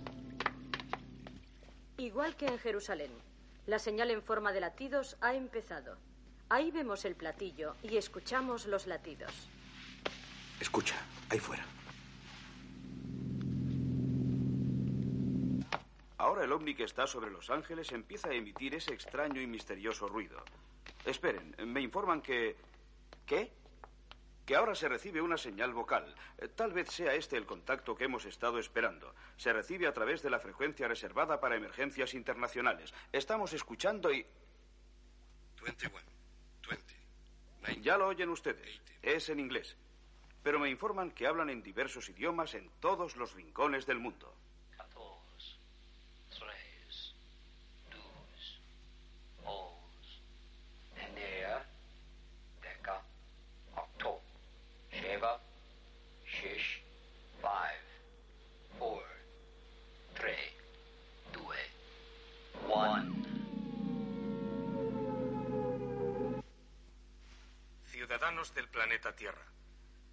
Igual 1.96 2.36
que 2.36 2.46
en 2.46 2.58
Jerusalén, 2.58 3.10
la 3.66 3.78
señal 3.78 4.10
en 4.10 4.22
forma 4.22 4.52
de 4.52 4.60
latidos 4.60 5.16
ha 5.20 5.34
empezado. 5.34 5.96
Ahí 6.48 6.70
vemos 6.70 7.04
el 7.04 7.14
platillo 7.14 7.74
y 7.82 7.96
escuchamos 7.96 8.66
los 8.66 8.86
latidos. 8.86 9.32
Escucha, 10.60 10.94
ahí 11.30 11.38
fuera. 11.38 11.64
Ahora 16.24 16.44
el 16.44 16.52
ovni 16.52 16.74
que 16.74 16.84
está 16.84 17.06
sobre 17.06 17.30
Los 17.30 17.50
Ángeles 17.50 17.92
empieza 17.92 18.30
a 18.30 18.32
emitir 18.32 18.74
ese 18.74 18.94
extraño 18.94 19.42
y 19.42 19.46
misterioso 19.46 20.08
ruido. 20.08 20.42
Esperen, 21.04 21.54
me 21.66 21.82
informan 21.82 22.22
que... 22.22 22.56
¿Qué? 23.26 23.52
Que 24.46 24.56
ahora 24.56 24.74
se 24.74 24.88
recibe 24.88 25.20
una 25.20 25.36
señal 25.36 25.74
vocal. 25.74 26.14
Eh, 26.38 26.48
tal 26.48 26.72
vez 26.72 26.88
sea 26.88 27.12
este 27.14 27.36
el 27.36 27.44
contacto 27.44 27.94
que 27.94 28.04
hemos 28.04 28.24
estado 28.24 28.58
esperando. 28.58 29.14
Se 29.36 29.52
recibe 29.52 29.86
a 29.86 29.92
través 29.92 30.22
de 30.22 30.30
la 30.30 30.38
frecuencia 30.38 30.88
reservada 30.88 31.40
para 31.40 31.56
emergencias 31.56 32.14
internacionales. 32.14 32.94
Estamos 33.12 33.52
escuchando 33.52 34.10
y... 34.10 34.24
21, 35.62 35.94
20, 36.70 37.80
Ya 37.82 37.98
lo 37.98 38.06
oyen 38.06 38.30
ustedes. 38.30 38.80
Es 39.02 39.28
en 39.28 39.40
inglés. 39.40 39.76
Pero 40.42 40.58
me 40.58 40.70
informan 40.70 41.10
que 41.10 41.26
hablan 41.26 41.50
en 41.50 41.62
diversos 41.62 42.08
idiomas 42.08 42.54
en 42.54 42.70
todos 42.80 43.14
los 43.16 43.34
rincones 43.34 43.84
del 43.84 43.98
mundo. 43.98 44.34
Ciudadanos 68.24 68.54
del 68.54 68.70
planeta 68.70 69.14
Tierra, 69.14 69.44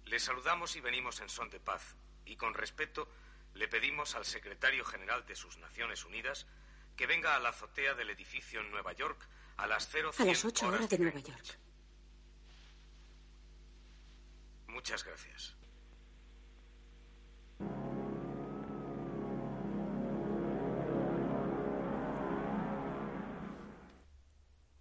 les 0.04 0.22
saludamos 0.22 0.76
y 0.76 0.82
venimos 0.82 1.22
en 1.22 1.30
son 1.30 1.48
de 1.48 1.58
paz, 1.60 1.96
y 2.26 2.36
con 2.36 2.52
respeto 2.52 3.08
le 3.54 3.68
pedimos 3.68 4.14
al 4.16 4.26
secretario 4.26 4.84
general 4.84 5.24
de 5.24 5.34
sus 5.34 5.56
Naciones 5.56 6.04
Unidas 6.04 6.46
que 6.94 7.06
venga 7.06 7.34
a 7.34 7.38
la 7.38 7.48
azotea 7.48 7.94
del 7.94 8.10
edificio 8.10 8.60
en 8.60 8.70
Nueva 8.70 8.92
York 8.92 9.26
a 9.56 9.66
las 9.66 9.88
0 9.90 10.10
A 10.18 10.24
las 10.26 10.44
8 10.44 10.66
horas 10.68 10.90
de 10.90 10.98
Nueva 10.98 11.20
York. 11.20 11.58
Muchas 14.66 15.04
gracias. 15.04 15.56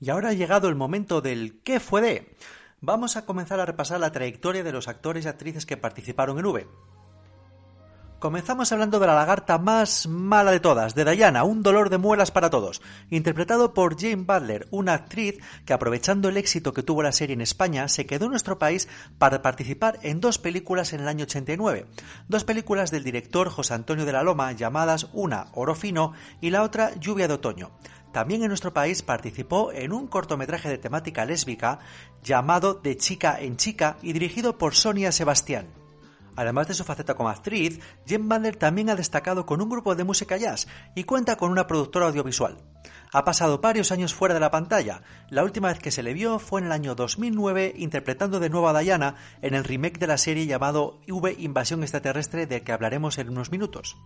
Y 0.01 0.09
ahora 0.09 0.29
ha 0.29 0.33
llegado 0.33 0.67
el 0.67 0.75
momento 0.75 1.21
del 1.21 1.61
¿qué 1.63 1.79
fue 1.79 2.01
de? 2.01 2.35
Vamos 2.83 3.15
a 3.15 3.25
comenzar 3.27 3.59
a 3.59 3.65
repasar 3.67 4.00
la 4.00 4.11
trayectoria 4.11 4.63
de 4.63 4.71
los 4.71 4.88
actores 4.88 5.25
y 5.25 5.27
actrices 5.27 5.67
que 5.67 5.77
participaron 5.77 6.39
en 6.39 6.47
V. 6.47 6.67
Comenzamos 8.17 8.71
hablando 8.71 9.00
de 9.00 9.05
la 9.05 9.13
lagarta 9.13 9.59
más 9.59 10.07
mala 10.07 10.50
de 10.50 10.59
todas, 10.59 10.95
de 10.95 11.05
Diana, 11.05 11.43
un 11.43 11.61
dolor 11.61 11.91
de 11.91 12.00
muelas 12.00 12.31
para 12.31 12.50
todos, 12.50 12.81
interpretado 13.11 13.75
por 13.75 14.00
Jane 14.00 14.23
Butler, 14.23 14.67
una 14.71 14.93
actriz 14.93 15.38
que 15.63 15.73
aprovechando 15.73 16.29
el 16.29 16.38
éxito 16.38 16.73
que 16.73 16.81
tuvo 16.81 17.03
la 17.03 17.11
serie 17.11 17.35
en 17.35 17.41
España, 17.41 17.88
se 17.88 18.07
quedó 18.07 18.25
en 18.25 18.31
nuestro 18.31 18.57
país 18.57 18.88
para 19.19 19.43
participar 19.43 20.00
en 20.01 20.19
dos 20.19 20.39
películas 20.39 20.93
en 20.93 21.01
el 21.01 21.07
año 21.07 21.25
89, 21.25 21.85
dos 22.29 22.43
películas 22.45 22.89
del 22.89 23.03
director 23.03 23.50
José 23.50 23.75
Antonio 23.75 24.05
de 24.05 24.13
la 24.13 24.23
Loma 24.23 24.51
llamadas 24.53 25.07
una 25.13 25.50
Oro 25.53 25.75
Fino 25.75 26.13
y 26.41 26.50
la 26.50 26.63
otra 26.63 26.95
Lluvia 26.95 27.27
de 27.27 27.35
Otoño. 27.35 27.71
También 28.11 28.41
en 28.41 28.49
nuestro 28.49 28.73
país 28.73 29.01
participó 29.01 29.71
en 29.71 29.93
un 29.93 30.07
cortometraje 30.07 30.69
de 30.69 30.77
temática 30.77 31.25
lésbica 31.25 31.79
llamado 32.23 32.73
De 32.73 32.97
chica 32.97 33.39
en 33.39 33.57
chica 33.57 33.97
y 34.01 34.13
dirigido 34.13 34.57
por 34.57 34.75
Sonia 34.75 35.11
Sebastián. 35.11 35.67
Además 36.35 36.67
de 36.67 36.73
su 36.73 36.83
faceta 36.83 37.13
como 37.13 37.29
actriz, 37.29 37.79
Jen 38.05 38.27
Bander 38.27 38.55
también 38.55 38.89
ha 38.89 38.95
destacado 38.95 39.45
con 39.45 39.61
un 39.61 39.69
grupo 39.69 39.95
de 39.95 40.03
música 40.03 40.37
jazz 40.37 40.67
y 40.95 41.03
cuenta 41.03 41.35
con 41.35 41.51
una 41.51 41.67
productora 41.67 42.07
audiovisual. 42.07 42.57
Ha 43.13 43.25
pasado 43.25 43.59
varios 43.59 43.91
años 43.91 44.13
fuera 44.13 44.33
de 44.33 44.39
la 44.39 44.51
pantalla. 44.51 45.03
La 45.29 45.43
última 45.43 45.67
vez 45.67 45.79
que 45.79 45.91
se 45.91 46.03
le 46.03 46.13
vio 46.13 46.39
fue 46.39 46.61
en 46.61 46.67
el 46.67 46.71
año 46.71 46.95
2009 46.95 47.73
interpretando 47.77 48.39
de 48.39 48.49
nuevo 48.49 48.69
a 48.69 48.79
Diana 48.79 49.15
en 49.41 49.53
el 49.53 49.65
remake 49.65 49.99
de 49.99 50.07
la 50.07 50.17
serie 50.17 50.45
llamado 50.45 51.01
V 51.07 51.35
Invasión 51.37 51.81
Extraterrestre 51.81 52.47
del 52.47 52.63
que 52.63 52.71
hablaremos 52.71 53.17
en 53.17 53.29
unos 53.29 53.51
minutos. 53.51 53.97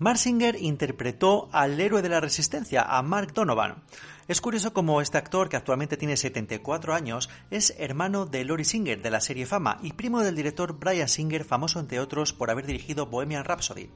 Marsinger 0.00 0.54
interpretó 0.60 1.48
al 1.50 1.80
héroe 1.80 2.02
de 2.02 2.08
la 2.08 2.20
resistencia, 2.20 2.82
a 2.82 3.02
Mark 3.02 3.32
Donovan. 3.32 3.82
Es 4.28 4.40
curioso 4.40 4.72
como 4.72 5.00
este 5.00 5.18
actor, 5.18 5.48
que 5.48 5.56
actualmente 5.56 5.96
tiene 5.96 6.16
74 6.16 6.94
años, 6.94 7.28
es 7.50 7.74
hermano 7.78 8.24
de 8.24 8.44
Lori 8.44 8.64
Singer 8.64 9.02
de 9.02 9.10
la 9.10 9.20
serie 9.20 9.44
Fama 9.44 9.78
y 9.82 9.94
primo 9.94 10.20
del 10.20 10.36
director 10.36 10.78
Brian 10.78 11.08
Singer, 11.08 11.44
famoso 11.44 11.80
entre 11.80 11.98
otros 11.98 12.32
por 12.32 12.48
haber 12.48 12.66
dirigido 12.66 13.06
Bohemian 13.06 13.44
Rhapsody. 13.44 13.90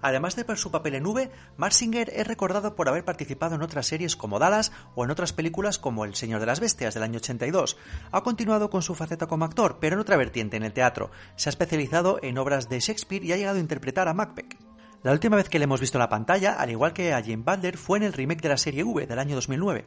Además 0.00 0.34
de 0.34 0.46
por 0.46 0.56
su 0.56 0.70
papel 0.70 0.94
en 0.94 1.04
V, 1.04 1.30
Marsinger 1.58 2.08
es 2.14 2.26
recordado 2.26 2.74
por 2.74 2.88
haber 2.88 3.04
participado 3.04 3.56
en 3.56 3.62
otras 3.62 3.86
series 3.86 4.16
como 4.16 4.38
Dallas 4.38 4.72
o 4.94 5.04
en 5.04 5.10
otras 5.10 5.34
películas 5.34 5.78
como 5.78 6.06
El 6.06 6.14
Señor 6.14 6.40
de 6.40 6.46
las 6.46 6.60
Bestias 6.60 6.94
del 6.94 7.02
año 7.02 7.18
82. 7.18 7.76
Ha 8.12 8.22
continuado 8.22 8.70
con 8.70 8.80
su 8.80 8.94
faceta 8.94 9.26
como 9.26 9.44
actor, 9.44 9.76
pero 9.78 9.94
en 9.94 10.00
otra 10.00 10.16
vertiente, 10.16 10.56
en 10.56 10.62
el 10.62 10.72
teatro. 10.72 11.10
Se 11.36 11.48
ha 11.48 11.50
especializado 11.50 12.18
en 12.22 12.38
obras 12.38 12.70
de 12.70 12.80
Shakespeare 12.80 13.24
y 13.24 13.32
ha 13.32 13.36
llegado 13.36 13.58
a 13.58 13.60
interpretar 13.60 14.08
a 14.08 14.14
Macbeth. 14.14 14.67
La 15.04 15.12
última 15.12 15.36
vez 15.36 15.48
que 15.48 15.60
le 15.60 15.64
hemos 15.64 15.80
visto 15.80 15.96
en 15.96 16.00
la 16.00 16.08
pantalla, 16.08 16.54
al 16.54 16.70
igual 16.70 16.92
que 16.92 17.12
a 17.12 17.22
Jane 17.22 17.36
Butler, 17.36 17.76
fue 17.76 17.98
en 17.98 18.04
el 18.04 18.12
remake 18.12 18.42
de 18.42 18.48
la 18.48 18.56
serie 18.56 18.82
V 18.82 19.06
del 19.06 19.18
año 19.20 19.36
2009. 19.36 19.84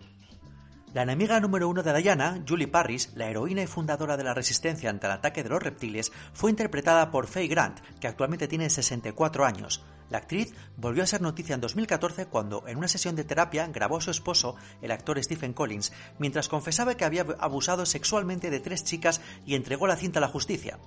La 0.93 1.03
enemiga 1.03 1.39
número 1.41 1.67
uno 1.67 1.83
de 1.83 2.01
Diana, 2.01 2.41
Julie 2.47 2.69
Parris, 2.69 3.11
la 3.15 3.29
heroína 3.29 3.61
y 3.61 3.67
fundadora 3.67 4.15
de 4.15 4.23
la 4.23 4.33
resistencia 4.33 4.89
ante 4.89 5.07
el 5.07 5.11
ataque 5.11 5.43
de 5.43 5.49
los 5.49 5.61
reptiles, 5.61 6.13
fue 6.33 6.49
interpretada 6.49 7.11
por 7.11 7.27
Faye 7.27 7.47
Grant, 7.47 7.79
que 7.99 8.07
actualmente 8.07 8.47
tiene 8.47 8.69
64 8.69 9.45
años. 9.45 9.83
La 10.11 10.17
actriz 10.17 10.53
volvió 10.75 11.03
a 11.03 11.07
ser 11.07 11.21
noticia 11.21 11.55
en 11.55 11.61
2014 11.61 12.25
cuando, 12.25 12.67
en 12.67 12.77
una 12.77 12.89
sesión 12.89 13.15
de 13.15 13.23
terapia, 13.23 13.65
grabó 13.67 13.95
a 13.95 14.01
su 14.01 14.11
esposo, 14.11 14.57
el 14.81 14.91
actor 14.91 15.23
Stephen 15.23 15.53
Collins, 15.53 15.93
mientras 16.19 16.49
confesaba 16.49 16.95
que 16.95 17.05
había 17.05 17.25
abusado 17.39 17.85
sexualmente 17.85 18.49
de 18.49 18.59
tres 18.59 18.83
chicas 18.83 19.21
y 19.45 19.55
entregó 19.55 19.87
la 19.87 19.95
cinta 19.95 20.19
a 20.19 20.21
la 20.21 20.27
justicia. 20.27 20.79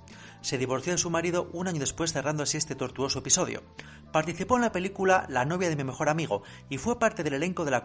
Se 0.42 0.58
divorció 0.58 0.92
de 0.92 0.98
su 0.98 1.08
marido 1.08 1.48
un 1.54 1.68
año 1.68 1.80
después 1.80 2.12
cerrando 2.12 2.42
así 2.42 2.58
este 2.58 2.74
tortuoso 2.74 3.20
episodio. 3.20 3.62
Participó 4.12 4.56
en 4.56 4.62
la 4.62 4.72
película 4.72 5.24
La 5.30 5.46
novia 5.46 5.70
de 5.70 5.76
mi 5.76 5.84
mejor 5.84 6.10
amigo 6.10 6.42
y 6.68 6.76
fue 6.76 6.98
parte 6.98 7.24
del 7.24 7.32
elenco 7.32 7.64
de 7.64 7.70
la, 7.70 7.84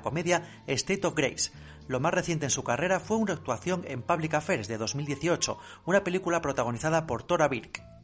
comedia 0.00 0.62
State 0.66 1.06
of 1.06 1.14
Grace. 1.14 1.52
Lo 1.88 2.00
más 2.00 2.14
reciente 2.14 2.46
en 2.46 2.50
su 2.50 2.64
carrera 2.64 3.00
fue 3.00 3.18
una 3.18 3.34
actuación 3.34 3.84
en 3.86 4.00
Public 4.00 4.32
Affairs 4.32 4.66
de 4.66 4.78
2018, 4.78 5.58
una 5.84 6.02
película 6.04 6.40
protagonizada 6.40 7.06
por 7.06 7.22
Tora 7.22 7.48
Birk. 7.48 7.99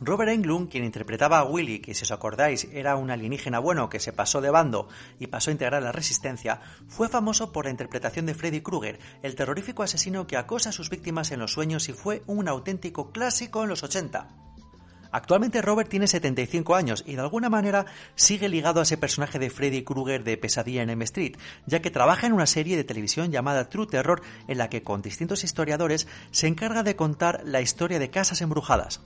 Robert 0.00 0.30
Englund, 0.30 0.70
quien 0.70 0.84
interpretaba 0.84 1.40
a 1.40 1.44
Willy, 1.44 1.80
que 1.80 1.92
si 1.92 2.04
os 2.04 2.12
acordáis 2.12 2.68
era 2.72 2.94
un 2.94 3.10
alienígena 3.10 3.58
bueno 3.58 3.88
que 3.88 3.98
se 3.98 4.12
pasó 4.12 4.40
de 4.40 4.50
bando 4.50 4.88
y 5.18 5.26
pasó 5.26 5.50
a 5.50 5.52
integrar 5.52 5.82
la 5.82 5.90
resistencia, 5.90 6.60
fue 6.86 7.08
famoso 7.08 7.50
por 7.50 7.64
la 7.64 7.72
interpretación 7.72 8.24
de 8.26 8.34
Freddy 8.34 8.60
Krueger, 8.60 9.00
el 9.24 9.34
terrorífico 9.34 9.82
asesino 9.82 10.28
que 10.28 10.36
acosa 10.36 10.68
a 10.68 10.72
sus 10.72 10.88
víctimas 10.88 11.32
en 11.32 11.40
los 11.40 11.52
sueños 11.52 11.88
y 11.88 11.94
fue 11.94 12.22
un 12.26 12.46
auténtico 12.46 13.10
clásico 13.10 13.64
en 13.64 13.70
los 13.70 13.82
80. 13.82 14.28
Actualmente 15.10 15.62
Robert 15.62 15.88
tiene 15.88 16.06
75 16.06 16.76
años 16.76 17.02
y 17.04 17.14
de 17.14 17.22
alguna 17.22 17.48
manera 17.48 17.86
sigue 18.14 18.48
ligado 18.48 18.78
a 18.78 18.82
ese 18.84 18.98
personaje 18.98 19.40
de 19.40 19.50
Freddy 19.50 19.82
Krueger 19.82 20.22
de 20.22 20.36
Pesadilla 20.36 20.82
en 20.82 20.90
M 20.90 21.02
Street, 21.04 21.36
ya 21.66 21.80
que 21.80 21.90
trabaja 21.90 22.28
en 22.28 22.34
una 22.34 22.46
serie 22.46 22.76
de 22.76 22.84
televisión 22.84 23.32
llamada 23.32 23.68
True 23.68 23.86
Terror 23.86 24.22
en 24.46 24.58
la 24.58 24.68
que 24.70 24.84
con 24.84 25.02
distintos 25.02 25.42
historiadores 25.42 26.06
se 26.30 26.46
encarga 26.46 26.84
de 26.84 26.94
contar 26.94 27.42
la 27.44 27.62
historia 27.62 27.98
de 27.98 28.10
casas 28.10 28.42
embrujadas. 28.42 29.00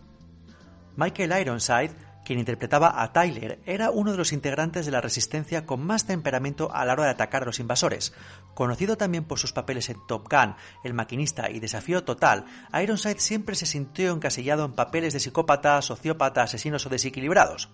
Michael 0.96 1.32
Ironside, 1.40 1.94
quien 2.25 2.38
interpretaba 2.38 3.02
a 3.02 3.12
Tyler, 3.12 3.61
era 3.66 3.90
uno 3.90 4.12
de 4.12 4.18
los 4.18 4.32
integrantes 4.32 4.87
de 4.87 4.92
la 4.92 5.00
resistencia 5.00 5.66
con 5.66 5.84
más 5.84 6.06
temperamento 6.06 6.72
a 6.72 6.84
la 6.84 6.92
hora 6.92 7.04
de 7.04 7.11
atacar 7.11 7.42
a 7.42 7.46
los 7.46 7.58
invasores. 7.58 8.12
Conocido 8.54 8.96
también 8.96 9.25
por 9.25 9.38
sus 9.38 9.52
papeles 9.52 9.88
en 9.88 9.96
Top 10.06 10.28
Gun, 10.30 10.54
El 10.84 10.94
maquinista 10.94 11.50
y 11.50 11.61
Desafío 11.61 12.04
Total, 12.04 12.44
Ironside 12.72 13.20
siempre 13.20 13.56
se 13.56 13.66
sintió 13.66 14.12
encasillado 14.12 14.64
en 14.64 14.72
papeles 14.72 15.12
de 15.12 15.20
psicópata, 15.20 15.80
sociópata, 15.82 16.42
asesinos 16.42 16.87
o 16.87 16.90
desequilibrados. 16.90 17.70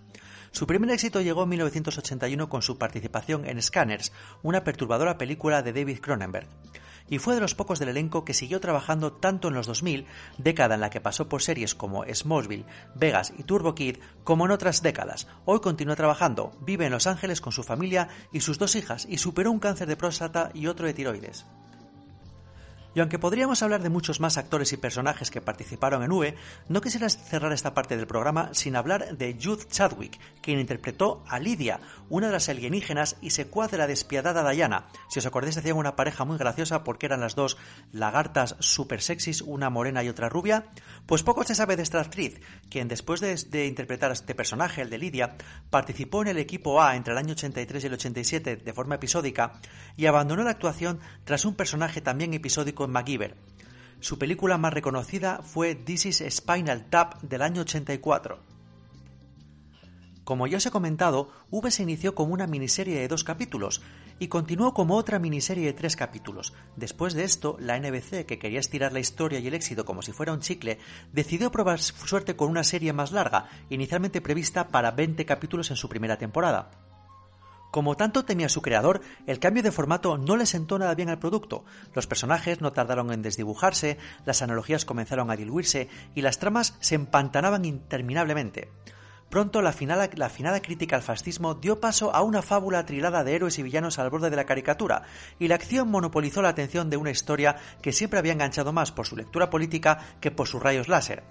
Su 0.51 0.67
primer 0.67 0.91
éxito 0.91 1.21
llegó 1.21 1.43
en 1.43 1.51
1981 1.51 2.49
con 2.49 2.63
su 2.63 2.79
participación 2.79 3.45
en 3.47 3.61
Scanners, 3.61 4.13
una 4.43 4.65
perturbadora 4.65 5.19
película 5.19 5.63
de 5.63 5.73
David 5.73 6.01
Cronenberg. 6.01 6.49
Y 7.11 7.19
fue 7.19 7.35
de 7.35 7.41
los 7.41 7.55
pocos 7.55 7.79
del 7.79 7.91
elenco 7.91 8.25
que 8.25 8.35
siguió 8.35 8.61
trabajando 8.61 9.13
tanto 9.13 9.49
en 9.49 9.55
los 9.55 9.67
2000, 9.67 10.07
década 10.39 10.75
en 10.75 10.81
la 10.81 10.91
que 10.91 11.01
pasó 11.01 11.29
por 11.29 11.43
series 11.43 11.75
como 11.75 12.05
Smallville, 12.13 12.67
Vegas 12.95 13.33
y 13.37 13.43
Turbo 13.43 13.75
Kid, 13.75 13.99
como 14.25 14.45
en 14.45 14.51
otras 14.51 14.83
décadas. 14.83 15.27
Hoy 15.45 15.61
continúa 15.61 15.97
trabajando, 15.97 16.53
vive 16.61 16.87
en 16.87 16.93
Los 16.93 17.07
Ángeles 17.07 17.41
con 17.41 17.53
su 17.53 17.63
familia 17.63 18.09
y 18.33 18.41
sus 18.41 18.59
dos 18.59 18.77
hijas 18.77 19.07
y 19.09 19.19
superó 19.19 19.51
un 19.51 19.61
cáncer 19.61 19.89
de 19.89 19.97
próstata 19.97 20.51
y 20.55 20.67
otro 20.67 20.87
de 20.87 20.95
tiroides. 20.95 21.47
Y 22.95 23.01
aunque 23.01 23.19
podríamos 23.19 23.63
hablar 23.63 23.83
de 23.83 23.91
muchos 23.91 24.19
más 24.19 24.39
actores 24.39 24.73
y 24.73 24.77
personajes 24.77 25.31
que 25.31 25.41
participaron 25.41 26.03
en 26.03 26.13
UE, 26.13 26.35
no 26.69 26.81
quisiera 26.81 27.09
cerrar 27.09 27.53
esta 27.53 27.75
parte 27.75 27.97
del 27.97 28.07
programa 28.07 28.51
sin 28.53 28.77
hablar 28.77 29.17
de 29.17 29.39
Jude 29.41 29.67
Chadwick, 29.69 30.19
quien 30.41 30.59
interpretó 30.59 31.23
a 31.29 31.39
Lydia, 31.39 31.81
una 32.09 32.27
de 32.27 32.33
las 32.33 32.49
alienígenas 32.49 33.17
y 33.21 33.31
secuaz 33.31 33.71
de 33.71 33.79
la 33.79 33.87
despiadada 33.87 34.49
Diana. 34.51 34.87
Si 35.09 35.19
os 35.19 35.27
acordáis, 35.27 35.57
hacían 35.57 35.77
una 35.77 35.97
pareja 35.97 36.25
muy 36.25 36.39
graciosa 36.39 36.83
porque 36.83 37.07
eran 37.07 37.21
las 37.21 37.35
dos 37.35 37.57
lagartas 37.93 38.57
super 38.59 39.03
sexys, 39.03 39.43
una 39.43 39.71
morena 39.71 40.03
y 40.03 40.09
otra 40.09 40.29
rubia. 40.29 40.67
Pues 41.07 41.23
poco 41.23 41.45
se 41.45 41.55
sabe 41.55 41.77
de 41.77 41.83
esta 41.83 42.01
actriz, 42.01 42.41
quien 42.71 42.89
después 42.89 43.21
de, 43.21 43.35
de 43.35 43.67
interpretar 43.67 44.11
a 44.11 44.15
este 44.15 44.35
personaje, 44.35 44.83
el 44.83 44.91
de 44.91 44.99
Lydia, 44.99 45.37
participó 45.71 46.23
en 46.23 46.29
el 46.29 46.39
equipo 46.39 46.83
A 46.83 46.97
entre 46.97 47.13
el 47.13 47.19
año 47.19 47.33
83 47.33 47.85
y 47.85 47.87
el 47.87 47.93
87 47.93 48.57
de 48.57 48.73
forma 48.73 48.97
episódica 48.97 49.61
y 49.97 50.07
abandonó 50.07 50.43
la 50.43 50.51
actuación 50.51 51.01
tras 51.25 51.45
un 51.45 51.55
personaje 51.55 52.01
también 52.01 52.35
episódico 52.35 52.88
MacGyver. 52.89 53.37
Su 54.01 54.19
película 54.19 54.59
más 54.59 54.73
reconocida 54.73 55.43
fue 55.43 55.75
This 55.75 56.07
is 56.07 56.25
Spinal 56.29 56.87
Tap 56.87 57.21
del 57.23 57.43
año 57.43 57.63
84. 57.63 58.39
Como 60.29 60.47
ya 60.47 60.59
os 60.59 60.67
he 60.67 60.71
comentado, 60.71 61.31
V 61.51 61.71
se 61.71 61.83
inició 61.83 62.15
como 62.15 62.35
una 62.35 62.47
miniserie 62.47 62.99
de 62.99 63.09
dos 63.09 63.25
capítulos 63.25 63.81
y 64.19 64.29
continuó 64.29 64.75
como 64.75 64.97
otra 64.97 65.19
miniserie 65.19 65.65
de 65.65 65.73
tres 65.73 65.97
capítulos. 65.97 66.53
Después 66.77 67.15
de 67.15 67.25
esto, 67.25 67.57
la 67.61 67.79
NBC, 67.79 68.27
que 68.27 68.39
quería 68.39 68.61
estirar 68.61 68.93
la 68.93 69.01
historia 69.01 69.39
y 69.39 69.47
el 69.47 69.55
éxito 69.55 69.85
como 69.85 70.03
si 70.03 70.13
fuera 70.13 70.33
un 70.33 70.41
chicle, 70.41 70.79
decidió 71.13 71.51
probar 71.51 71.81
suerte 71.81 72.37
con 72.37 72.51
una 72.51 72.63
serie 72.63 72.93
más 72.93 73.11
larga, 73.11 73.49
inicialmente 73.71 74.21
prevista 74.21 74.69
para 74.69 74.91
20 74.91 75.25
capítulos 75.25 75.71
en 75.71 75.77
su 75.77 75.89
primera 75.89 76.19
temporada. 76.19 76.88
Como 77.71 77.97
tanto 77.97 78.25
temía 78.25 78.49
su 78.49 78.63
creador, 78.63 79.03
el 79.27 79.39
cambio 79.39 79.63
de 79.63 79.73
formato 79.73 80.17
no 80.17 80.37
le 80.37 80.47
sentó 80.47 80.79
nada 80.79 80.95
bien 80.95 81.11
al 81.11 81.19
producto. 81.19 81.65
Los 81.95 82.07
personajes 82.07 82.61
no 82.61 82.73
tardaron 82.73 83.13
en 83.13 83.23
desdibujarse, 83.23 83.99
las 84.25 84.41
analogías 84.41 84.87
comenzaron 84.87 85.31
a 85.31 85.37
diluirse 85.37 85.89
y 86.15 86.23
las 86.23 86.39
tramas 86.39 86.77
se 86.81 86.95
empantanaban 86.95 87.67
interminablemente. 87.67 88.71
Pronto 89.29 89.61
la, 89.61 89.75
la 90.15 90.27
afinada 90.27 90.63
crítica 90.63 90.97
al 90.97 91.03
fascismo 91.03 91.55
dio 91.55 91.81
paso 91.81 92.15
a 92.15 92.23
una 92.23 92.41
fábula 92.41 92.87
trilada 92.87 93.25
de 93.25 93.35
héroes 93.35 93.59
y 93.59 93.63
villanos 93.63 93.99
al 93.99 94.09
borde 94.09 94.31
de 94.31 94.37
la 94.37 94.47
caricatura, 94.47 95.03
y 95.39 95.49
la 95.49 95.57
acción 95.57 95.91
monopolizó 95.91 96.41
la 96.41 96.49
atención 96.49 96.89
de 96.89 96.97
una 96.97 97.11
historia 97.11 97.57
que 97.83 97.93
siempre 97.93 98.19
había 98.19 98.33
enganchado 98.33 98.73
más 98.73 98.91
por 98.91 99.07
su 99.07 99.17
lectura 99.17 99.51
política 99.51 99.99
que 100.21 100.31
por 100.31 100.49
sus 100.49 100.63
rayos 100.63 100.89
láser. 100.89 101.25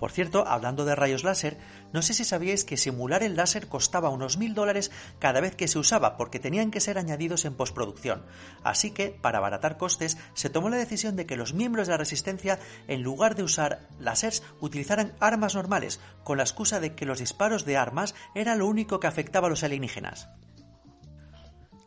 Por 0.00 0.12
cierto, 0.12 0.48
hablando 0.48 0.86
de 0.86 0.96
rayos 0.96 1.24
láser, 1.24 1.58
no 1.92 2.00
sé 2.00 2.14
si 2.14 2.24
sabíais 2.24 2.64
que 2.64 2.78
simular 2.78 3.22
el 3.22 3.36
láser 3.36 3.68
costaba 3.68 4.08
unos 4.08 4.38
mil 4.38 4.54
dólares 4.54 4.90
cada 5.18 5.42
vez 5.42 5.54
que 5.54 5.68
se 5.68 5.78
usaba 5.78 6.16
porque 6.16 6.40
tenían 6.40 6.70
que 6.70 6.80
ser 6.80 6.96
añadidos 6.96 7.44
en 7.44 7.54
postproducción. 7.54 8.24
Así 8.64 8.92
que, 8.92 9.10
para 9.10 9.38
abaratar 9.38 9.76
costes, 9.76 10.16
se 10.32 10.48
tomó 10.48 10.70
la 10.70 10.78
decisión 10.78 11.16
de 11.16 11.26
que 11.26 11.36
los 11.36 11.52
miembros 11.52 11.86
de 11.86 11.92
la 11.92 11.98
resistencia, 11.98 12.58
en 12.88 13.02
lugar 13.02 13.34
de 13.34 13.42
usar 13.42 13.88
láseres, 13.98 14.42
utilizaran 14.60 15.12
armas 15.20 15.54
normales, 15.54 16.00
con 16.24 16.38
la 16.38 16.44
excusa 16.44 16.80
de 16.80 16.94
que 16.94 17.04
los 17.04 17.18
disparos 17.18 17.66
de 17.66 17.76
armas 17.76 18.14
era 18.34 18.56
lo 18.56 18.66
único 18.66 19.00
que 19.00 19.06
afectaba 19.06 19.48
a 19.48 19.50
los 19.50 19.64
alienígenas. 19.64 20.30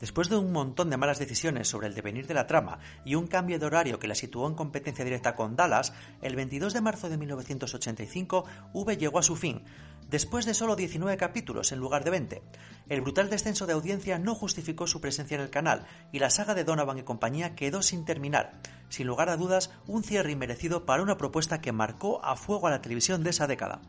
Después 0.04 0.28
de 0.28 0.36
un 0.36 0.52
montón 0.52 0.90
de 0.90 0.98
malas 0.98 1.18
decisiones 1.18 1.70
sobre 1.70 1.88
el 1.88 1.96
devenir 1.96 2.28
de 2.28 2.34
la 2.34 2.46
trama 2.46 2.80
y 3.06 3.16
un 3.16 3.26
cambio 3.26 3.58
de 3.58 3.66
horario 3.66 4.00
que 4.00 4.10
la 4.10 4.16
situó 4.16 4.50
en 4.50 4.54
competencia 4.54 5.06
directa 5.06 5.34
con 5.34 5.56
Dallas, 5.56 5.94
el 6.22 6.36
22 6.36 6.74
de 6.74 6.82
marzo 6.82 7.08
de 7.08 7.18
1985 7.18 8.44
V 8.74 8.98
llegó 8.98 9.20
a 9.20 9.24
su 9.24 9.38
fin, 9.38 9.64
después 10.10 10.46
de 10.46 10.56
solo 10.56 10.76
19 10.76 11.16
capítulos 11.16 11.72
en 11.72 11.80
lugar 11.80 12.04
de 12.04 12.10
20. 12.12 12.42
El 12.90 13.00
brutal 13.00 13.30
descenso 13.30 13.66
de 13.66 13.72
audiencia 13.72 14.20
no 14.20 14.36
justificó 14.36 14.88
su 14.88 15.00
presencia 15.00 15.36
en 15.36 15.42
el 15.42 15.50
canal 15.50 15.86
y 16.12 16.20
la 16.20 16.30
saga 16.30 16.54
de 16.54 16.66
Donovan 16.66 16.98
y 16.98 17.04
compañía 17.04 17.56
quedó 17.56 17.82
sin 17.82 18.04
terminar. 18.04 18.60
Sin 18.90 19.08
lugar 19.08 19.30
a 19.30 19.38
dudas, 19.38 19.72
un 19.88 20.04
cierre 20.04 20.34
inmerecido 20.34 20.86
para 20.86 21.02
una 21.02 21.16
propuesta 21.16 21.62
que 21.62 21.72
marcó 21.72 22.22
a 22.26 22.36
fuego 22.36 22.68
a 22.68 22.72
la 22.72 22.82
televisión 22.82 23.24
de 23.24 23.30
esa 23.30 23.48
década. 23.48 23.80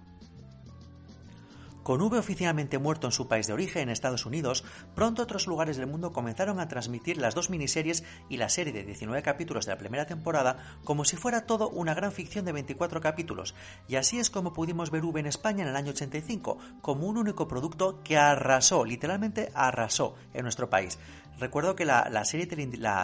Con 1.84 2.00
V 2.00 2.18
oficialmente 2.18 2.78
muerto 2.78 3.08
en 3.08 3.12
su 3.12 3.28
país 3.28 3.46
de 3.46 3.52
origen, 3.52 3.82
en 3.82 3.88
Estados 3.90 4.24
Unidos, 4.24 4.64
pronto 4.94 5.22
otros 5.22 5.46
lugares 5.46 5.76
del 5.76 5.86
mundo 5.86 6.14
comenzaron 6.14 6.58
a 6.58 6.66
transmitir 6.66 7.18
las 7.18 7.34
dos 7.34 7.50
miniseries 7.50 8.04
y 8.30 8.38
la 8.38 8.48
serie 8.48 8.72
de 8.72 8.84
19 8.84 9.22
capítulos 9.22 9.66
de 9.66 9.72
la 9.72 9.78
primera 9.78 10.06
temporada 10.06 10.78
como 10.82 11.04
si 11.04 11.18
fuera 11.18 11.44
todo 11.44 11.68
una 11.68 11.92
gran 11.92 12.10
ficción 12.10 12.46
de 12.46 12.52
24 12.52 13.02
capítulos, 13.02 13.54
y 13.86 13.96
así 13.96 14.18
es 14.18 14.30
como 14.30 14.54
pudimos 14.54 14.90
ver 14.90 15.04
V 15.04 15.20
en 15.20 15.26
España 15.26 15.64
en 15.64 15.68
el 15.68 15.76
año 15.76 15.90
85, 15.90 16.56
como 16.80 17.06
un 17.06 17.18
único 17.18 17.46
producto 17.46 18.02
que 18.02 18.16
arrasó, 18.16 18.86
literalmente 18.86 19.52
arrasó 19.54 20.14
en 20.32 20.44
nuestro 20.44 20.70
país. 20.70 20.98
Recuerdo 21.38 21.76
que 21.76 21.84
la, 21.84 22.24
serie 22.24 22.48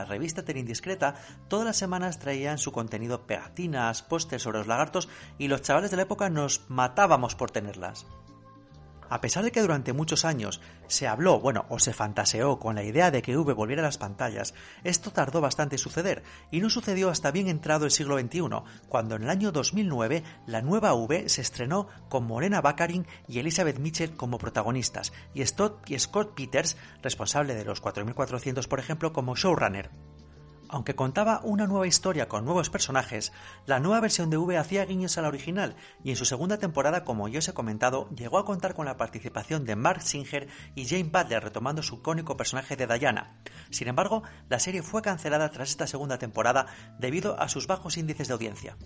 revista 0.08 0.42
Terindiscreta 0.42 1.16
todas 1.48 1.66
las 1.66 1.76
semanas 1.76 2.18
traía 2.18 2.52
en 2.52 2.58
su 2.58 2.72
contenido 2.72 3.26
pegatinas, 3.26 4.02
pósters 4.02 4.42
sobre 4.42 4.56
los 4.56 4.68
lagartos 4.68 5.10
y 5.36 5.48
los 5.48 5.60
chavales 5.60 5.90
de 5.90 5.98
la 5.98 6.04
época 6.04 6.30
nos 6.30 6.62
matábamos 6.68 7.34
por 7.34 7.50
tenerlas. 7.50 8.06
A 9.10 9.20
pesar 9.20 9.44
de 9.44 9.50
que 9.50 9.60
durante 9.60 9.92
muchos 9.92 10.24
años 10.24 10.60
se 10.86 11.08
habló, 11.08 11.40
bueno, 11.40 11.66
o 11.68 11.80
se 11.80 11.92
fantaseó 11.92 12.60
con 12.60 12.76
la 12.76 12.84
idea 12.84 13.10
de 13.10 13.22
que 13.22 13.36
V 13.36 13.52
volviera 13.52 13.82
a 13.82 13.84
las 13.84 13.98
pantallas, 13.98 14.54
esto 14.84 15.10
tardó 15.10 15.40
bastante 15.40 15.74
en 15.74 15.80
suceder, 15.80 16.22
y 16.52 16.60
no 16.60 16.70
sucedió 16.70 17.10
hasta 17.10 17.32
bien 17.32 17.48
entrado 17.48 17.84
el 17.84 17.90
siglo 17.90 18.18
XXI, 18.18 18.42
cuando 18.88 19.16
en 19.16 19.24
el 19.24 19.30
año 19.30 19.50
2009 19.50 20.22
la 20.46 20.62
nueva 20.62 20.94
V 20.94 21.28
se 21.28 21.40
estrenó 21.40 21.88
con 22.08 22.24
Morena 22.24 22.60
Baccarin 22.60 23.06
y 23.26 23.40
Elizabeth 23.40 23.80
Mitchell 23.80 24.16
como 24.16 24.38
protagonistas, 24.38 25.12
y 25.34 25.44
Scott 25.44 26.34
Peters, 26.34 26.76
responsable 27.02 27.54
de 27.54 27.64
los 27.64 27.80
4400 27.80 28.68
por 28.68 28.78
ejemplo, 28.78 29.12
como 29.12 29.34
showrunner. 29.34 29.90
Aunque 30.72 30.94
contaba 30.94 31.40
una 31.42 31.66
nueva 31.66 31.88
historia 31.88 32.28
con 32.28 32.44
nuevos 32.44 32.70
personajes, 32.70 33.32
la 33.66 33.80
nueva 33.80 33.98
versión 33.98 34.30
de 34.30 34.36
V 34.36 34.56
hacía 34.56 34.84
guiños 34.84 35.18
a 35.18 35.22
la 35.22 35.26
original 35.26 35.74
y 36.04 36.10
en 36.10 36.16
su 36.16 36.24
segunda 36.24 36.58
temporada, 36.58 37.02
como 37.02 37.26
ya 37.26 37.40
os 37.40 37.48
he 37.48 37.52
comentado, 37.52 38.08
llegó 38.10 38.38
a 38.38 38.44
contar 38.44 38.74
con 38.74 38.86
la 38.86 38.96
participación 38.96 39.64
de 39.64 39.74
Mark 39.74 40.02
Singer 40.02 40.46
y 40.76 40.86
Jane 40.86 41.10
Butler 41.12 41.42
retomando 41.42 41.82
su 41.82 41.96
icónico 41.96 42.36
personaje 42.36 42.76
de 42.76 42.86
Diana. 42.86 43.42
Sin 43.70 43.88
embargo, 43.88 44.22
la 44.48 44.60
serie 44.60 44.82
fue 44.82 45.02
cancelada 45.02 45.50
tras 45.50 45.70
esta 45.70 45.88
segunda 45.88 46.18
temporada 46.18 46.66
debido 47.00 47.40
a 47.40 47.48
sus 47.48 47.66
bajos 47.66 47.96
índices 47.96 48.28
de 48.28 48.34
audiencia. 48.34 48.76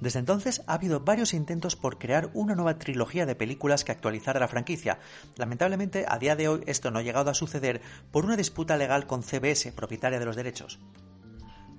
Desde 0.00 0.18
entonces 0.18 0.62
ha 0.66 0.74
habido 0.74 1.00
varios 1.00 1.34
intentos 1.34 1.76
por 1.76 1.98
crear 1.98 2.30
una 2.32 2.54
nueva 2.54 2.78
trilogía 2.78 3.26
de 3.26 3.34
películas 3.34 3.84
que 3.84 3.92
actualizara 3.92 4.40
la 4.40 4.48
franquicia. 4.48 4.98
Lamentablemente, 5.36 6.06
a 6.08 6.18
día 6.18 6.36
de 6.36 6.48
hoy 6.48 6.62
esto 6.66 6.90
no 6.90 6.98
ha 6.98 7.02
llegado 7.02 7.30
a 7.30 7.34
suceder 7.34 7.82
por 8.10 8.24
una 8.24 8.36
disputa 8.36 8.76
legal 8.76 9.06
con 9.06 9.22
CBS, 9.22 9.72
propietaria 9.72 10.18
de 10.18 10.24
los 10.24 10.36
derechos. 10.36 10.78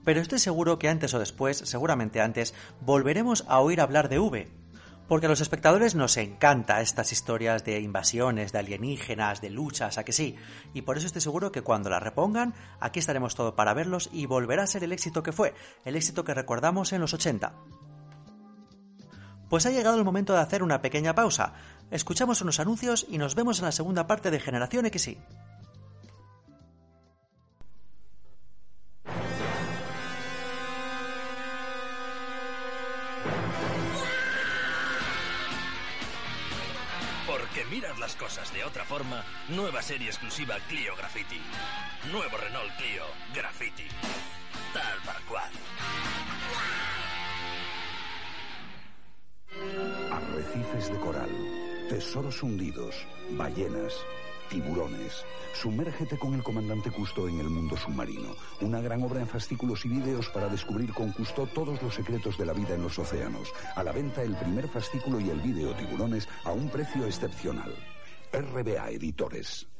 Pero 0.03 0.21
estoy 0.21 0.39
seguro 0.39 0.79
que 0.79 0.89
antes 0.89 1.13
o 1.13 1.19
después, 1.19 1.57
seguramente 1.57 2.21
antes, 2.21 2.53
volveremos 2.79 3.43
a 3.47 3.59
oír 3.59 3.81
hablar 3.81 4.09
de 4.09 4.19
V, 4.19 4.47
porque 5.07 5.25
a 5.25 5.29
los 5.29 5.41
espectadores 5.41 5.93
nos 5.93 6.17
encanta 6.17 6.81
estas 6.81 7.11
historias 7.11 7.65
de 7.65 7.79
invasiones, 7.81 8.51
de 8.51 8.59
alienígenas, 8.59 9.41
de 9.41 9.49
luchas, 9.49 9.97
a 9.97 10.05
que 10.05 10.13
sí. 10.13 10.35
Y 10.73 10.83
por 10.83 10.97
eso 10.97 11.07
estoy 11.07 11.21
seguro 11.21 11.51
que 11.51 11.61
cuando 11.63 11.89
la 11.89 11.99
repongan, 11.99 12.53
aquí 12.79 12.99
estaremos 12.99 13.35
todos 13.35 13.53
para 13.53 13.73
verlos 13.73 14.09
y 14.11 14.25
volverá 14.25 14.63
a 14.63 14.67
ser 14.67 14.83
el 14.83 14.91
éxito 14.91 15.21
que 15.21 15.33
fue, 15.33 15.53
el 15.85 15.95
éxito 15.95 16.23
que 16.23 16.33
recordamos 16.33 16.93
en 16.93 17.01
los 17.01 17.13
80. 17.13 17.53
Pues 19.51 19.65
ha 19.65 19.69
llegado 19.69 19.97
el 19.97 20.05
momento 20.05 20.31
de 20.31 20.39
hacer 20.39 20.63
una 20.63 20.81
pequeña 20.81 21.13
pausa. 21.13 21.51
Escuchamos 21.91 22.41
unos 22.41 22.61
anuncios 22.61 23.05
y 23.09 23.17
nos 23.17 23.35
vemos 23.35 23.59
en 23.59 23.65
la 23.65 23.73
segunda 23.73 24.07
parte 24.07 24.31
de 24.31 24.39
Generación 24.39 24.89
XY. 24.89 25.17
Porque 37.27 37.65
miras 37.69 37.99
las 37.99 38.15
cosas 38.15 38.53
de 38.53 38.63
otra 38.63 38.85
forma, 38.85 39.25
nueva 39.49 39.81
serie 39.81 40.07
exclusiva 40.07 40.55
Clio 40.69 40.95
Graffiti. 40.95 41.41
Nuevo 42.09 42.37
Renault 42.37 42.71
Clio 42.77 43.03
Graffiti. 43.35 43.87
Tal 44.73 44.97
para 45.05 45.19
cual. 45.27 45.51
Arrecifes 50.51 50.91
de 50.91 50.99
coral, 50.99 51.29
tesoros 51.87 52.43
hundidos, 52.43 52.93
ballenas, 53.37 53.93
tiburones. 54.49 55.23
Sumérgete 55.53 56.19
con 56.19 56.33
el 56.33 56.43
comandante 56.43 56.91
Custo 56.91 57.29
en 57.29 57.39
el 57.39 57.49
mundo 57.49 57.77
submarino. 57.77 58.35
Una 58.59 58.81
gran 58.81 59.01
obra 59.03 59.21
en 59.21 59.27
fascículos 59.27 59.85
y 59.85 59.89
vídeos 59.89 60.27
para 60.27 60.49
descubrir 60.49 60.91
con 60.93 61.13
Custo 61.13 61.47
todos 61.47 61.81
los 61.81 61.95
secretos 61.95 62.37
de 62.37 62.45
la 62.45 62.53
vida 62.53 62.75
en 62.75 62.81
los 62.81 62.99
océanos. 62.99 63.53
A 63.77 63.83
la 63.83 63.93
venta 63.93 64.23
el 64.23 64.35
primer 64.35 64.67
fascículo 64.67 65.21
y 65.21 65.29
el 65.29 65.39
vídeo 65.39 65.73
Tiburones 65.73 66.27
a 66.43 66.51
un 66.51 66.69
precio 66.69 67.05
excepcional. 67.05 67.73
RBA 68.33 68.89
Editores. 68.89 69.70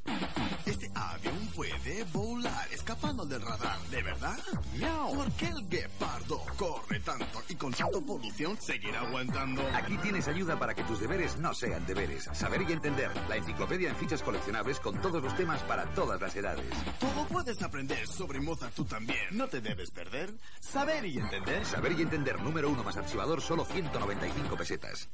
Este 0.65 0.91
avión 0.95 1.47
puede 1.55 2.03
volar, 2.13 2.67
escapando 2.71 3.25
del 3.25 3.41
radar, 3.41 3.79
¿de 3.89 4.01
verdad? 4.03 4.37
Miau. 4.77 5.15
¿Por 5.15 5.31
qué 5.33 5.47
el 5.47 5.67
guepardo 5.67 6.41
corre 6.57 6.99
tanto 6.99 7.41
y 7.49 7.55
con 7.55 7.73
tanta 7.73 7.99
polución 7.99 8.57
seguirá 8.59 9.01
aguantando? 9.01 9.61
Aquí 9.73 9.97
tienes 9.97 10.27
ayuda 10.27 10.57
para 10.59 10.73
que 10.73 10.83
tus 10.83 10.99
deberes 10.99 11.37
no 11.37 11.53
sean 11.53 11.85
deberes. 11.85 12.29
Saber 12.33 12.61
y 12.67 12.71
entender. 12.71 13.11
La 13.27 13.37
enciclopedia 13.37 13.89
en 13.89 13.95
fichas 13.95 14.21
coleccionables 14.21 14.79
con 14.79 15.01
todos 15.01 15.21
los 15.21 15.35
temas 15.35 15.61
para 15.63 15.85
todas 15.93 16.21
las 16.21 16.35
edades. 16.35 16.69
Todo 16.99 17.27
puedes 17.27 17.61
aprender 17.61 18.07
sobre 18.07 18.39
Mozart 18.39 18.73
tú 18.73 18.85
también. 18.85 19.19
No 19.31 19.47
te 19.47 19.61
debes 19.61 19.91
perder. 19.91 20.31
Saber 20.59 21.05
y 21.05 21.17
entender. 21.17 21.65
Saber 21.65 21.91
y 21.93 22.01
entender 22.01 22.39
número 22.41 22.69
uno 22.69 22.83
más 22.83 22.97
archivador 22.97 23.41
solo 23.41 23.65
195 23.65 24.55
pesetas. 24.55 25.09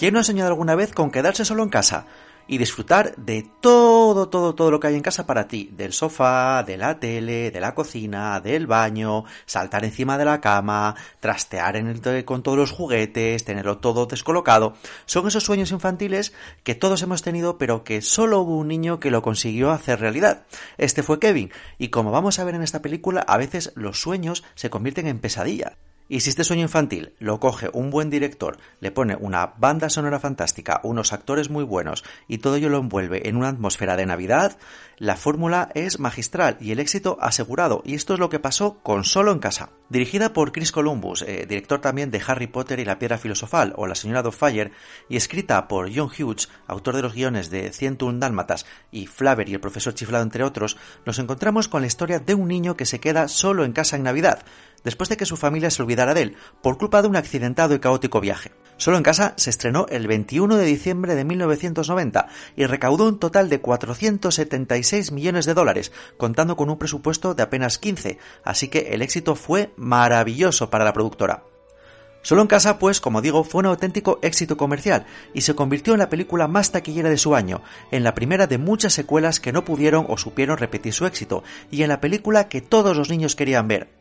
¿Quién 0.00 0.14
no 0.14 0.20
ha 0.20 0.24
soñado 0.24 0.48
alguna 0.48 0.76
vez 0.76 0.94
con 0.94 1.10
quedarse 1.10 1.44
solo 1.44 1.62
en 1.62 1.68
casa 1.68 2.06
y 2.46 2.56
disfrutar 2.56 3.14
de 3.16 3.46
todo, 3.60 4.30
todo, 4.30 4.54
todo 4.54 4.70
lo 4.70 4.80
que 4.80 4.86
hay 4.86 4.94
en 4.94 5.02
casa 5.02 5.26
para 5.26 5.46
ti? 5.46 5.68
Del 5.76 5.92
sofá, 5.92 6.62
de 6.62 6.78
la 6.78 6.98
tele, 6.98 7.50
de 7.50 7.60
la 7.60 7.74
cocina, 7.74 8.40
del 8.40 8.66
baño, 8.66 9.24
saltar 9.44 9.84
encima 9.84 10.16
de 10.16 10.24
la 10.24 10.40
cama, 10.40 10.96
trastear 11.20 11.76
en 11.76 11.88
el, 11.88 12.24
con 12.24 12.42
todos 12.42 12.56
los 12.56 12.70
juguetes, 12.70 13.44
tenerlo 13.44 13.76
todo 13.76 14.06
descolocado. 14.06 14.72
Son 15.04 15.28
esos 15.28 15.44
sueños 15.44 15.70
infantiles 15.70 16.32
que 16.62 16.74
todos 16.74 17.02
hemos 17.02 17.20
tenido, 17.20 17.58
pero 17.58 17.84
que 17.84 18.00
solo 18.00 18.40
hubo 18.40 18.56
un 18.56 18.68
niño 18.68 19.00
que 19.00 19.10
lo 19.10 19.20
consiguió 19.20 19.70
hacer 19.70 20.00
realidad. 20.00 20.44
Este 20.78 21.02
fue 21.02 21.20
Kevin, 21.20 21.52
y 21.76 21.88
como 21.88 22.10
vamos 22.10 22.38
a 22.38 22.44
ver 22.44 22.54
en 22.54 22.62
esta 22.62 22.80
película, 22.80 23.20
a 23.20 23.36
veces 23.36 23.72
los 23.74 24.00
sueños 24.00 24.44
se 24.54 24.70
convierten 24.70 25.08
en 25.08 25.18
pesadillas. 25.18 25.74
Y 26.10 26.20
si 26.20 26.30
este 26.30 26.42
sueño 26.42 26.62
infantil 26.62 27.14
lo 27.20 27.38
coge 27.38 27.70
un 27.72 27.90
buen 27.90 28.10
director, 28.10 28.58
le 28.80 28.90
pone 28.90 29.14
una 29.14 29.54
banda 29.58 29.88
sonora 29.88 30.18
fantástica, 30.18 30.80
unos 30.82 31.12
actores 31.12 31.50
muy 31.50 31.62
buenos 31.62 32.02
y 32.26 32.38
todo 32.38 32.56
ello 32.56 32.68
lo 32.68 32.78
envuelve 32.78 33.28
en 33.28 33.36
una 33.36 33.48
atmósfera 33.48 33.96
de 33.96 34.06
Navidad, 34.06 34.58
la 35.00 35.16
fórmula 35.16 35.70
es 35.74 36.00
magistral 36.00 36.58
y 36.60 36.72
el 36.72 36.80
éxito 36.80 37.16
asegurado. 37.20 37.80
Y 37.86 37.94
esto 37.94 38.12
es 38.12 38.20
lo 38.20 38.28
que 38.28 38.40
pasó 38.40 38.80
con 38.82 39.04
Solo 39.04 39.30
en 39.32 39.38
Casa. 39.38 39.70
Dirigida 39.88 40.32
por 40.32 40.52
Chris 40.52 40.72
Columbus, 40.72 41.22
eh, 41.22 41.46
director 41.48 41.80
también 41.80 42.10
de 42.10 42.20
Harry 42.26 42.48
Potter 42.48 42.80
y 42.80 42.84
la 42.84 42.98
Piedra 42.98 43.16
Filosofal 43.16 43.72
o 43.76 43.86
La 43.86 43.94
Señora 43.94 44.30
Fire, 44.30 44.72
y 45.08 45.16
escrita 45.16 45.68
por 45.68 45.90
John 45.94 46.10
Hughes, 46.10 46.50
autor 46.66 46.96
de 46.96 47.02
los 47.02 47.14
guiones 47.14 47.50
de 47.50 47.72
101 47.72 48.18
Dálmatas 48.18 48.66
y 48.90 49.06
Flaver 49.06 49.48
y 49.48 49.54
el 49.54 49.60
profesor 49.60 49.94
Chiflado 49.94 50.22
entre 50.22 50.44
otros, 50.44 50.76
nos 51.06 51.18
encontramos 51.18 51.68
con 51.68 51.80
la 51.80 51.86
historia 51.86 52.18
de 52.18 52.34
un 52.34 52.48
niño 52.48 52.76
que 52.76 52.84
se 52.84 53.00
queda 53.00 53.28
solo 53.28 53.64
en 53.64 53.72
casa 53.72 53.96
en 53.96 54.02
Navidad, 54.02 54.44
después 54.84 55.08
de 55.08 55.16
que 55.16 55.26
su 55.26 55.36
familia 55.36 55.70
se 55.70 55.82
olvidara 55.82 56.14
de 56.14 56.22
él, 56.22 56.36
por 56.62 56.78
culpa 56.78 57.02
de 57.02 57.08
un 57.08 57.16
accidentado 57.16 57.74
y 57.74 57.80
caótico 57.80 58.20
viaje. 58.20 58.52
Solo 58.76 58.96
en 58.96 59.02
casa 59.02 59.34
se 59.36 59.50
estrenó 59.50 59.86
el 59.90 60.06
21 60.06 60.56
de 60.56 60.64
diciembre 60.64 61.14
de 61.14 61.24
1990 61.24 62.28
y 62.56 62.64
recaudó 62.64 63.08
un 63.08 63.18
total 63.18 63.50
de 63.50 63.60
476 63.60 65.12
millones 65.12 65.44
de 65.44 65.52
dólares, 65.52 65.92
contando 66.16 66.56
con 66.56 66.70
un 66.70 66.78
presupuesto 66.78 67.34
de 67.34 67.42
apenas 67.42 67.78
15, 67.78 68.18
así 68.42 68.68
que 68.68 68.94
el 68.94 69.02
éxito 69.02 69.34
fue 69.34 69.72
maravilloso 69.76 70.70
para 70.70 70.84
la 70.84 70.94
productora. 70.94 71.42
Solo 72.22 72.42
en 72.42 72.48
casa, 72.48 72.78
pues, 72.78 73.00
como 73.00 73.22
digo, 73.22 73.44
fue 73.44 73.60
un 73.60 73.66
auténtico 73.66 74.18
éxito 74.22 74.56
comercial 74.56 75.06
y 75.32 75.40
se 75.40 75.54
convirtió 75.54 75.94
en 75.94 76.00
la 76.00 76.10
película 76.10 76.48
más 76.48 76.70
taquillera 76.70 77.08
de 77.08 77.16
su 77.16 77.34
año, 77.34 77.62
en 77.90 78.04
la 78.04 78.14
primera 78.14 78.46
de 78.46 78.58
muchas 78.58 78.92
secuelas 78.92 79.40
que 79.40 79.52
no 79.52 79.64
pudieron 79.64 80.06
o 80.08 80.18
supieron 80.18 80.58
repetir 80.58 80.92
su 80.92 81.06
éxito, 81.06 81.42
y 81.70 81.82
en 81.82 81.88
la 81.88 82.00
película 82.00 82.48
que 82.48 82.60
todos 82.60 82.96
los 82.96 83.08
niños 83.08 83.36
querían 83.36 83.68
ver. 83.68 83.99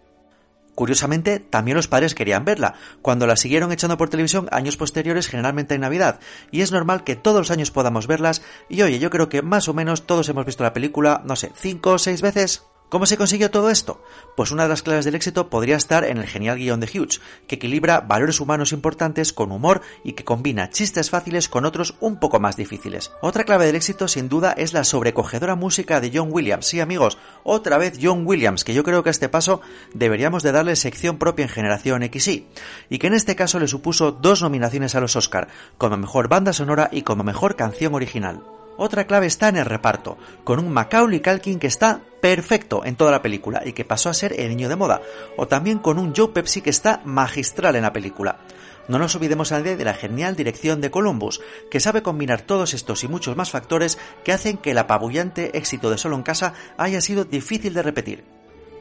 Curiosamente, 0.79 1.41
también 1.41 1.75
los 1.75 1.89
padres 1.89 2.15
querían 2.15 2.45
verla, 2.45 2.73
cuando 3.01 3.27
la 3.27 3.35
siguieron 3.35 3.73
echando 3.73 3.97
por 3.97 4.07
televisión 4.07 4.47
años 4.49 4.77
posteriores, 4.77 5.27
generalmente 5.27 5.75
en 5.75 5.81
Navidad, 5.81 6.21
y 6.51 6.61
es 6.61 6.71
normal 6.71 7.03
que 7.03 7.17
todos 7.17 7.39
los 7.39 7.51
años 7.51 7.69
podamos 7.69 8.07
verlas, 8.07 8.41
y 8.69 8.81
oye, 8.81 8.97
yo 8.97 9.09
creo 9.09 9.27
que 9.27 9.41
más 9.41 9.67
o 9.67 9.73
menos 9.73 10.07
todos 10.07 10.29
hemos 10.29 10.45
visto 10.45 10.63
la 10.63 10.71
película, 10.71 11.21
no 11.25 11.35
sé, 11.35 11.51
cinco 11.53 11.91
o 11.91 11.97
seis 11.97 12.21
veces. 12.21 12.63
¿Cómo 12.89 13.05
se 13.05 13.17
consiguió 13.17 13.51
todo 13.51 13.69
esto? 13.69 14.01
Pues 14.35 14.49
una 14.49 14.63
de 14.63 14.69
las 14.69 14.81
claves 14.81 15.05
del 15.05 15.13
éxito 15.13 15.47
podría 15.49 15.77
estar 15.77 16.03
en 16.03 16.17
el 16.17 16.25
genial 16.25 16.57
guion 16.57 16.79
de 16.79 16.87
Hughes, 16.87 17.21
que 17.47 17.55
equilibra 17.55 18.01
valores 18.01 18.39
humanos 18.39 18.71
importantes 18.71 19.31
con 19.31 19.51
humor 19.51 19.81
y 20.03 20.13
que 20.13 20.23
combina 20.23 20.71
chistes 20.71 21.11
fáciles 21.11 21.49
con 21.49 21.65
otros 21.65 21.93
un 21.99 22.19
poco 22.19 22.39
más 22.39 22.57
difíciles. 22.57 23.11
Otra 23.21 23.43
clave 23.43 23.67
del 23.67 23.75
éxito 23.75 24.07
sin 24.07 24.27
duda 24.27 24.53
es 24.53 24.73
la 24.73 24.83
sobrecogedora 24.83 25.53
música 25.55 26.01
de 26.01 26.11
John 26.11 26.29
Williams. 26.31 26.65
Sí 26.65 26.79
amigos, 26.79 27.19
otra 27.43 27.77
vez 27.77 27.99
John 28.01 28.25
Williams, 28.25 28.63
que 28.63 28.73
yo 28.73 28.83
creo 28.83 29.03
que 29.03 29.09
a 29.09 29.11
este 29.11 29.29
paso 29.29 29.61
deberíamos 29.93 30.41
de 30.41 30.51
darle 30.51 30.75
sección 30.75 31.19
propia 31.19 31.43
en 31.43 31.49
Generación 31.49 32.01
XY, 32.01 32.47
y 32.89 32.97
que 32.97 33.07
en 33.07 33.13
este 33.13 33.35
caso 33.35 33.59
le 33.59 33.67
supuso 33.67 34.11
dos 34.11 34.41
nominaciones 34.41 34.95
a 34.95 34.99
los 34.99 35.15
Oscar, 35.15 35.47
como 35.77 35.95
mejor 35.97 36.27
banda 36.27 36.53
sonora 36.53 36.89
y 36.91 37.03
como 37.03 37.23
mejor 37.23 37.55
canción 37.55 37.93
original. 37.93 38.41
Otra 38.81 39.07
clave 39.07 39.27
está 39.27 39.49
en 39.49 39.57
el 39.57 39.65
reparto, 39.65 40.17
con 40.45 40.57
un 40.57 40.71
Macaulay 40.71 41.21
Culkin 41.21 41.59
que 41.59 41.67
está 41.67 41.99
perfecto 42.21 42.85
en 42.85 42.95
toda 42.95 43.11
la 43.11 43.21
película 43.21 43.61
y 43.65 43.73
que 43.73 43.83
pasó 43.83 44.09
a 44.09 44.13
ser 44.13 44.39
el 44.39 44.47
niño 44.47 44.69
de 44.69 44.77
moda, 44.77 45.01
o 45.35 45.49
también 45.49 45.79
con 45.79 45.99
un 45.99 46.15
Joe 46.15 46.29
Pepsi 46.29 46.61
que 46.61 46.69
está 46.69 47.01
magistral 47.03 47.75
en 47.75 47.81
la 47.81 47.91
película. 47.91 48.39
No 48.87 48.97
nos 48.97 49.13
olvidemos 49.15 49.51
nadie 49.51 49.75
de 49.75 49.83
la 49.83 49.93
genial 49.93 50.37
dirección 50.37 50.79
de 50.79 50.91
Columbus, 50.91 51.41
que 51.69 51.81
sabe 51.81 52.01
combinar 52.01 52.41
todos 52.41 52.73
estos 52.73 53.03
y 53.03 53.09
muchos 53.09 53.35
más 53.35 53.51
factores 53.51 53.97
que 54.23 54.31
hacen 54.31 54.57
que 54.57 54.71
el 54.71 54.77
apabullante 54.77 55.57
éxito 55.57 55.89
de 55.89 55.97
Solo 55.97 56.15
en 56.15 56.23
Casa 56.23 56.53
haya 56.77 57.01
sido 57.01 57.25
difícil 57.25 57.73
de 57.73 57.83
repetir. 57.83 58.38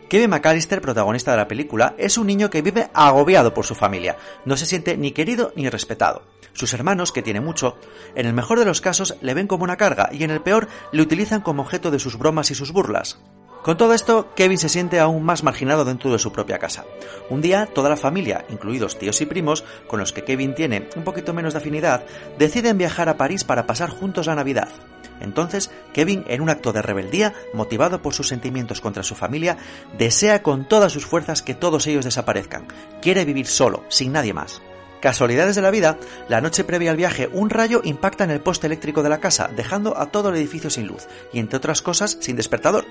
Kevin 0.09 0.31
McAllister, 0.31 0.81
protagonista 0.81 1.33
de 1.33 1.37
la 1.37 1.49
película, 1.49 1.95
es 1.99 2.17
un 2.17 2.27
niño 2.27 2.49
que 2.49 2.63
vive 2.63 2.89
agobiado 2.95 3.53
por 3.53 3.67
su 3.67 3.75
familia, 3.75 4.17
no 4.47 4.57
se 4.57 4.65
siente 4.65 4.97
ni 4.97 5.13
querido 5.13 5.53
ni 5.55 5.69
respetado. 5.69 6.23
Sus 6.55 6.73
hermanos, 6.73 7.13
que 7.13 7.23
tiene 7.23 7.43
mucho, 7.43 7.77
en 8.15 8.27
el 8.27 8.33
mejor 8.33 8.59
de 8.59 8.65
los 8.65 8.81
casos 8.81 9.17
le 9.21 9.35
ven 9.35 9.47
como 9.47 9.65
una 9.65 9.77
carga 9.77 10.09
y 10.11 10.25
en 10.25 10.31
el 10.31 10.41
peor 10.41 10.69
le 10.93 11.03
utilizan 11.03 11.43
como 11.43 11.63
objeto 11.63 11.91
de 11.91 11.99
sus 11.99 12.19
bromas 12.19 12.51
y 12.51 12.55
sus 12.55 12.73
burlas. 12.73 13.19
Con 13.63 13.77
todo 13.77 13.93
esto, 13.93 14.33
Kevin 14.35 14.57
se 14.57 14.71
siente 14.71 14.99
aún 14.99 15.25
más 15.25 15.43
marginado 15.43 15.85
dentro 15.85 16.11
de 16.11 16.19
su 16.19 16.33
propia 16.33 16.59
casa. 16.59 16.85
Un 17.29 17.43
día, 17.43 17.67
toda 17.67 17.91
la 17.91 17.97
familia, 17.97 18.47
incluidos 18.49 18.99
tíos 18.99 19.21
y 19.21 19.27
primos, 19.27 19.63
con 19.89 20.01
los 20.01 20.13
que 20.13 20.25
Kevin 20.25 20.55
tiene 20.55 20.89
un 20.97 21.05
poquito 21.05 21.35
menos 21.35 21.53
de 21.53 21.59
afinidad, 21.59 22.05
deciden 22.39 22.79
viajar 22.79 23.11
a 23.11 23.19
París 23.19 23.45
para 23.45 23.67
pasar 23.67 23.91
juntos 23.91 24.27
la 24.27 24.37
Navidad. 24.37 24.69
Entonces, 25.21 25.71
Kevin, 25.93 26.25
en 26.29 26.41
un 26.41 26.51
acto 26.51 26.73
de 26.73 26.83
rebeldía, 26.83 27.35
motivado 27.53 28.03
por 28.03 28.15
sus 28.15 28.29
sentimientos 28.29 28.81
contra 28.81 29.03
su 29.03 29.15
familia, 29.15 29.57
desea 29.97 30.43
con 30.43 30.67
todas 30.67 30.93
sus 30.93 31.07
fuerzas 31.07 31.43
que 31.43 31.55
todos 31.55 31.87
ellos 31.87 32.05
desaparezcan. 32.05 32.67
Quiere 33.03 33.25
vivir 33.25 33.47
solo, 33.47 33.85
sin 33.89 34.13
nadie 34.13 34.35
más. 34.35 34.63
Casualidades 35.01 35.55
de 35.55 35.63
la 35.63 35.71
vida, 35.71 35.97
la 36.29 36.41
noche 36.41 36.65
previa 36.65 36.91
al 36.91 36.97
viaje 36.97 37.29
un 37.33 37.51
rayo 37.51 37.81
impacta 37.85 38.25
en 38.25 38.31
el 38.31 38.41
poste 38.41 38.67
eléctrico 38.67 39.05
de 39.05 39.09
la 39.09 39.21
casa, 39.21 39.49
dejando 39.55 39.97
a 39.97 40.07
todo 40.07 40.31
el 40.31 40.37
edificio 40.37 40.71
sin 40.71 40.89
luz 40.89 41.07
y, 41.33 41.39
entre 41.39 41.59
otras 41.59 41.83
cosas, 41.83 42.19
sin 42.21 42.35
despertador. 42.35 42.85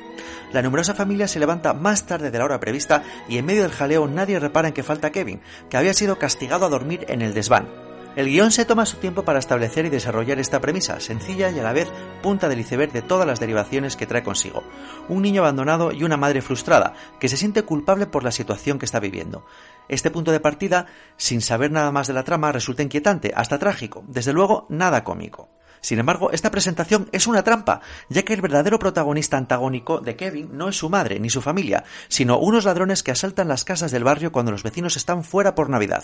La 0.54 0.62
numerosa 0.62 0.94
familia 0.94 1.28
se 1.28 1.40
levanta 1.40 1.74
más 1.74 2.06
tarde 2.06 2.32
de 2.32 2.38
la 2.38 2.46
hora 2.46 2.62
prevista 2.62 3.04
y 3.28 3.38
en 3.38 3.46
medio 3.46 3.64
del 3.64 3.72
jaleo 3.72 4.08
nadie 4.08 4.40
repara 4.40 4.70
en 4.70 4.74
que 4.74 4.84
falta 4.84 5.12
Kevin, 5.12 5.42
que 5.70 5.76
había 5.76 5.94
sido 5.94 6.18
castigado 6.18 6.66
a 6.66 6.70
dormir 6.70 7.06
en 7.10 7.22
el 7.22 7.34
desván. 7.34 7.87
El 8.18 8.30
guion 8.30 8.50
se 8.50 8.66
toma 8.66 8.88
su 8.88 8.98
tiempo 8.98 9.24
para 9.24 9.38
establecer 9.38 9.86
y 9.86 9.90
desarrollar 9.90 10.40
esta 10.40 10.60
premisa, 10.60 11.00
sencilla 11.00 11.52
y 11.52 11.60
a 11.60 11.62
la 11.62 11.72
vez 11.72 11.88
punta 12.24 12.50
del 12.50 12.60
iceberg 12.62 12.92
de 12.92 13.04
todas 13.04 13.28
las 13.28 13.40
derivaciones 13.40 13.96
que 13.96 14.08
trae 14.08 14.24
consigo. 14.24 14.64
Un 15.08 15.22
niño 15.22 15.44
abandonado 15.44 15.92
y 15.92 16.04
una 16.04 16.18
madre 16.18 16.42
frustrada, 16.42 16.94
que 17.20 17.30
se 17.30 17.38
siente 17.38 17.62
culpable 17.62 18.08
por 18.08 18.24
la 18.24 18.32
situación 18.32 18.80
que 18.80 18.86
está 18.86 19.00
viviendo. 19.00 19.46
Este 19.88 20.10
punto 20.10 20.32
de 20.32 20.40
partida, 20.40 20.88
sin 21.16 21.42
saber 21.42 21.70
nada 21.70 21.92
más 21.92 22.08
de 22.08 22.14
la 22.14 22.24
trama, 22.24 22.52
resulta 22.52 22.82
inquietante, 22.82 23.34
hasta 23.36 23.60
trágico, 23.60 24.04
desde 24.08 24.34
luego 24.34 24.66
nada 24.68 25.04
cómico. 25.04 25.50
Sin 25.80 26.00
embargo, 26.00 26.32
esta 26.32 26.50
presentación 26.50 27.10
es 27.12 27.28
una 27.28 27.44
trampa, 27.44 27.82
ya 28.10 28.24
que 28.24 28.34
el 28.34 28.42
verdadero 28.42 28.80
protagonista 28.80 29.38
antagónico 29.38 30.00
de 30.00 30.16
Kevin 30.16 30.58
no 30.58 30.70
es 30.70 30.76
su 30.76 30.90
madre 30.90 31.20
ni 31.20 31.30
su 31.30 31.44
familia, 31.44 31.84
sino 32.08 32.40
unos 32.40 32.66
ladrones 32.66 33.04
que 33.04 33.12
asaltan 33.12 33.48
las 33.48 33.64
casas 33.64 33.92
del 33.92 34.04
barrio 34.04 34.32
cuando 34.32 34.52
los 34.52 34.64
vecinos 34.64 34.98
están 34.98 35.24
fuera 35.24 35.54
por 35.54 35.70
Navidad. 35.70 36.04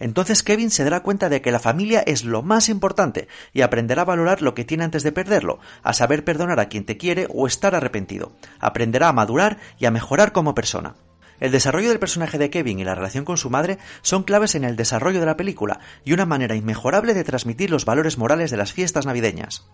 Entonces 0.00 0.42
Kevin 0.42 0.70
se 0.70 0.82
dará 0.82 1.00
cuenta 1.00 1.28
de 1.28 1.42
que 1.42 1.52
la 1.52 1.60
familia 1.60 2.00
es 2.00 2.24
lo 2.24 2.42
más 2.42 2.68
importante 2.68 3.28
y 3.52 3.60
aprenderá 3.60 4.02
a 4.02 4.06
valorar 4.06 4.42
lo 4.42 4.54
que 4.54 4.64
tiene 4.64 4.84
antes 4.84 5.02
de 5.02 5.12
perderlo, 5.12 5.60
a 5.82 5.92
saber 5.92 6.24
perdonar 6.24 6.58
a 6.58 6.68
quien 6.68 6.84
te 6.84 6.96
quiere 6.96 7.28
o 7.32 7.46
estar 7.46 7.74
arrepentido. 7.74 8.32
Aprenderá 8.58 9.08
a 9.08 9.12
madurar 9.12 9.58
y 9.78 9.84
a 9.84 9.90
mejorar 9.90 10.32
como 10.32 10.54
persona. 10.54 10.96
El 11.38 11.52
desarrollo 11.52 11.88
del 11.88 11.98
personaje 11.98 12.38
de 12.38 12.50
Kevin 12.50 12.80
y 12.80 12.84
la 12.84 12.94
relación 12.94 13.24
con 13.24 13.38
su 13.38 13.50
madre 13.50 13.78
son 14.02 14.24
claves 14.24 14.54
en 14.54 14.64
el 14.64 14.76
desarrollo 14.76 15.20
de 15.20 15.26
la 15.26 15.36
película 15.36 15.80
y 16.04 16.12
una 16.12 16.26
manera 16.26 16.54
inmejorable 16.54 17.14
de 17.14 17.24
transmitir 17.24 17.70
los 17.70 17.84
valores 17.84 18.18
morales 18.18 18.50
de 18.50 18.56
las 18.58 18.72
fiestas 18.72 19.06
navideñas. 19.06 19.66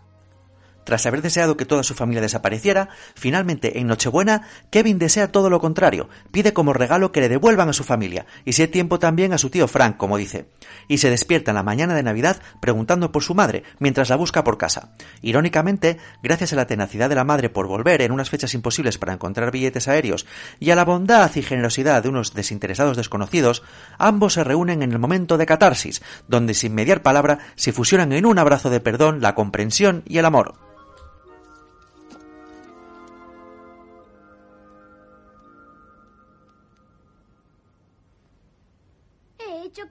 Tras 0.87 1.05
haber 1.05 1.21
deseado 1.21 1.57
que 1.57 1.65
toda 1.65 1.83
su 1.83 1.95
familia 1.95 2.23
desapareciera, 2.23 2.91
finalmente 3.17 3.81
en 3.81 3.89
Nochebuena, 3.89 4.47
Kevin 4.71 5.01
desea 5.01 5.33
todo 5.33 5.51
lo 5.51 5.59
contrario, 5.59 6.09
pide 6.31 6.53
como 6.53 6.73
regalo 6.73 7.11
que 7.11 7.21
le 7.21 7.29
devuelvan 7.29 7.69
a 7.69 7.73
su 7.73 7.83
familia, 7.83 8.25
y 8.45 8.53
si 8.53 8.63
hay 8.63 8.69
tiempo 8.69 9.01
también 9.01 9.33
a 9.33 9.39
su 9.39 9.51
tío 9.51 9.67
Frank, 9.67 9.97
como 9.97 10.17
dice, 10.17 10.47
y 10.87 10.99
se 10.99 11.11
despierta 11.11 11.51
en 11.51 11.57
la 11.57 11.65
mañana 11.65 11.93
de 11.95 12.05
Navidad 12.05 12.41
preguntando 12.61 13.11
por 13.11 13.25
su 13.25 13.35
madre, 13.35 13.65
mientras 13.81 14.11
la 14.11 14.17
busca 14.17 14.45
por 14.45 14.59
casa. 14.59 14.93
Irónicamente, 15.23 15.99
gracias 16.23 16.53
a 16.53 16.57
la 16.57 16.69
tenacidad 16.69 17.09
de 17.09 17.17
la 17.17 17.25
madre 17.25 17.51
por 17.51 17.67
volver 17.67 18.01
en 18.03 18.13
unas 18.13 18.31
fechas 18.31 18.55
imposibles 18.55 18.97
para 18.97 19.13
encontrar 19.13 19.51
billetes 19.51 19.89
aéreos, 19.89 20.25
y 20.61 20.71
a 20.71 20.77
la 20.77 20.85
bondad 20.85 21.35
y 21.35 21.43
generosidad 21.43 22.01
de 22.01 22.11
unos 22.11 22.33
desinteresados 22.33 22.97
desconocidos, 22.97 23.65
ambos 23.99 24.35
se 24.35 24.45
reúnen 24.45 24.85
en 24.85 24.93
el 24.93 25.01
momento 25.01 25.37
de 25.37 25.47
catarsis, 25.47 26.01
donde 26.29 26.55
sin 26.55 26.77
mediar 26.77 27.03
palabra 27.03 27.41
se 27.57 27.73
fusionan 27.73 28.13
en 28.13 28.25
un 28.25 28.39
abrazo 28.39 28.71
de 28.71 28.79
perdón, 28.79 29.21
la 29.21 29.35
comprensión 29.35 30.05
y 30.07 30.19
el 30.19 30.27
amor. 30.27 30.55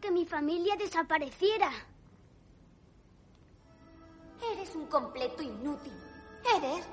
Que 0.05 0.11
mi 0.11 0.25
familia 0.25 0.75
desapareciera. 0.75 1.71
Eres 4.53 4.75
un 4.75 4.85
completo 4.85 5.41
inútil. 5.41 5.93
Eres 6.57 6.85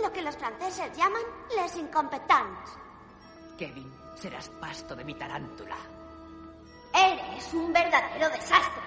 lo 0.00 0.12
que 0.12 0.22
los 0.22 0.36
franceses 0.36 0.96
llaman 0.96 1.22
les 1.56 1.76
incompetents. 1.76 2.78
Kevin, 3.58 3.92
serás 4.14 4.48
pasto 4.60 4.94
de 4.94 5.04
mi 5.04 5.14
tarántula. 5.14 5.76
Eres 6.94 7.52
un 7.52 7.72
verdadero 7.72 8.28
desastre. 8.30 8.82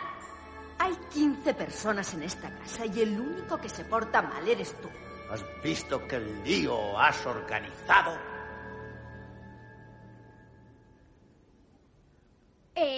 Hay 0.79 0.95
15 1.11 1.53
personas 1.53 2.13
en 2.13 2.23
esta 2.23 2.49
casa 2.57 2.85
y 2.85 3.01
el 3.01 3.19
único 3.19 3.57
que 3.57 3.67
se 3.67 3.83
porta 3.83 4.21
mal 4.21 4.47
eres 4.47 4.73
tú. 4.79 4.89
¿Has 5.29 5.43
visto 5.61 6.07
que 6.07 6.15
el 6.15 6.43
lío 6.43 6.97
has 6.97 7.25
organizado? 7.25 8.35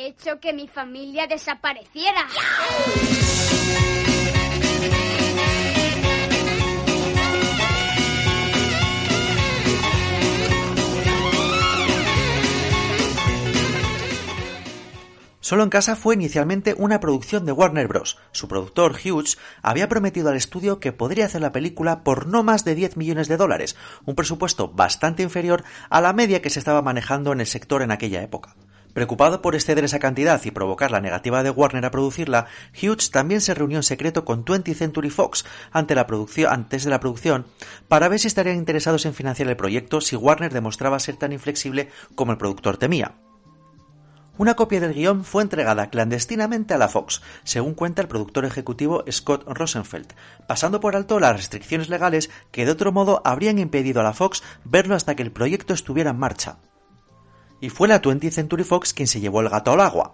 Hecho 0.08 0.40
que 0.40 0.54
mi 0.54 0.68
familia 0.68 1.28
desapareciera. 1.28 2.26
Solo 15.40 15.64
en 15.64 15.70
casa 15.70 15.96
fue 15.96 16.16
inicialmente 16.16 16.76
una 16.78 17.00
producción 17.00 17.46
de 17.46 17.54
Warner 17.54 17.88
Bros. 17.88 18.18
Su 18.34 18.50
productor, 18.50 18.94
Hughes, 18.94 19.38
había 19.62 19.88
prometido 19.88 20.30
al 20.30 20.36
estudio 20.36 20.82
que 20.82 20.92
podría 20.92 21.26
hacer 21.26 21.40
la 21.40 21.54
película 21.54 22.04
por 22.04 22.28
no 22.28 22.44
más 22.44 22.66
de 22.66 22.76
10 22.76 22.98
millones 22.98 23.30
de 23.30 23.38
dólares, 23.38 23.78
un 24.04 24.16
presupuesto 24.16 24.68
bastante 24.68 25.24
inferior 25.24 25.64
a 25.90 26.02
la 26.02 26.12
media 26.12 26.42
que 26.42 26.50
se 26.50 26.60
estaba 26.60 26.82
manejando 26.82 27.32
en 27.32 27.40
el 27.40 27.48
sector 27.48 27.82
en 27.82 27.92
aquella 27.92 28.22
época. 28.22 28.58
Preocupado 28.98 29.44
por 29.44 29.54
exceder 29.54 29.86
esa 29.86 30.00
cantidad 30.00 30.44
y 30.44 30.50
provocar 30.50 30.90
la 30.90 31.02
negativa 31.02 31.44
de 31.44 31.52
Warner 31.52 31.86
a 31.86 31.92
producirla, 31.92 32.48
Hughes 32.74 33.12
también 33.12 33.42
se 33.42 33.54
reunió 33.54 33.78
en 33.78 33.84
secreto 33.84 34.26
con 34.26 34.44
20th 34.44 34.74
Century 34.74 35.12
Fox 35.12 35.46
antes 35.72 36.84
de 36.84 36.90
la 36.90 37.00
producción 37.00 37.46
para 37.88 38.08
ver 38.08 38.18
si 38.18 38.26
estarían 38.26 38.56
interesados 38.56 39.06
en 39.06 39.14
financiar 39.14 39.50
el 39.50 39.56
proyecto 39.56 40.02
si 40.02 40.16
Warner 40.16 40.52
demostraba 40.52 40.98
ser 40.98 41.16
tan 41.16 41.32
inflexible 41.32 41.92
como 42.16 42.32
el 42.32 42.40
productor 42.40 42.78
temía. 42.78 43.14
Una 44.40 44.56
copia 44.56 44.80
del 44.80 44.96
guion 44.96 45.24
fue 45.24 45.44
entregada 45.44 45.92
clandestinamente 45.92 46.74
a 46.74 46.80
la 46.80 46.88
Fox, 46.88 47.22
según 47.44 47.76
cuenta 47.76 48.02
el 48.02 48.08
productor 48.08 48.46
ejecutivo 48.46 49.04
Scott 49.12 49.44
Rosenfeld, 49.46 50.16
pasando 50.48 50.80
por 50.80 50.96
alto 50.96 51.20
las 51.20 51.36
restricciones 51.36 51.90
legales 51.90 52.32
que 52.50 52.66
de 52.66 52.72
otro 52.72 52.92
modo 52.92 53.22
habrían 53.26 53.60
impedido 53.60 54.02
a 54.02 54.04
la 54.04 54.14
Fox 54.14 54.42
verlo 54.64 54.96
hasta 54.96 55.16
que 55.16 55.22
el 55.22 55.32
proyecto 55.32 55.76
estuviera 55.76 56.10
en 56.10 56.18
marcha 56.18 56.58
y 57.62 57.70
fue 57.70 57.88
la 57.88 58.02
20th 58.02 58.32
Century 58.32 58.64
Fox 58.64 58.94
quien 58.94 59.08
se 59.08 59.20
llevó 59.20 59.42
el 59.42 59.50
gato 59.50 59.72
al 59.72 59.82
agua. 59.82 60.14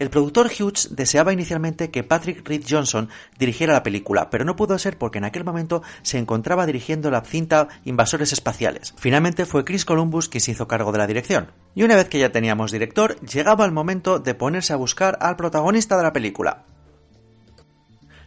El 0.00 0.08
productor 0.08 0.46
Hughes 0.46 0.96
deseaba 0.96 1.34
inicialmente 1.34 1.90
que 1.90 2.02
Patrick 2.02 2.48
Reed 2.48 2.64
Johnson 2.66 3.10
dirigiera 3.38 3.74
la 3.74 3.82
película, 3.82 4.30
pero 4.30 4.46
no 4.46 4.56
pudo 4.56 4.78
ser 4.78 4.96
porque 4.96 5.18
en 5.18 5.24
aquel 5.24 5.44
momento 5.44 5.82
se 6.00 6.16
encontraba 6.16 6.64
dirigiendo 6.64 7.10
la 7.10 7.20
cinta 7.20 7.68
Invasores 7.84 8.32
Espaciales. 8.32 8.94
Finalmente 8.96 9.44
fue 9.44 9.62
Chris 9.62 9.84
Columbus 9.84 10.30
quien 10.30 10.40
se 10.40 10.52
hizo 10.52 10.66
cargo 10.66 10.90
de 10.90 10.98
la 10.98 11.06
dirección. 11.06 11.52
Y 11.74 11.82
una 11.82 11.96
vez 11.96 12.08
que 12.08 12.18
ya 12.18 12.32
teníamos 12.32 12.72
director, 12.72 13.20
llegaba 13.20 13.66
el 13.66 13.72
momento 13.72 14.18
de 14.18 14.34
ponerse 14.34 14.72
a 14.72 14.76
buscar 14.76 15.18
al 15.20 15.36
protagonista 15.36 15.98
de 15.98 16.02
la 16.02 16.14
película. 16.14 16.64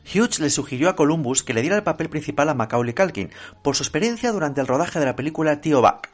Hughes 0.06 0.40
le 0.40 0.52
sugirió 0.52 0.90
a 0.90 0.96
Columbus 0.96 1.42
que 1.42 1.56
le 1.56 1.62
diera 1.62 1.78
el 1.78 1.84
papel 1.84 2.08
principal 2.08 2.50
a 2.50 2.54
Macaulay 2.54 2.94
Culkin, 2.94 3.32
por 3.64 3.76
su 3.76 3.82
experiencia 3.82 4.32
durante 4.32 4.62
el 4.62 4.68
rodaje 4.68 5.00
de 5.00 5.06
la 5.06 5.16
película 5.16 5.60
Tío 5.60 5.82
Buck. 5.82 6.10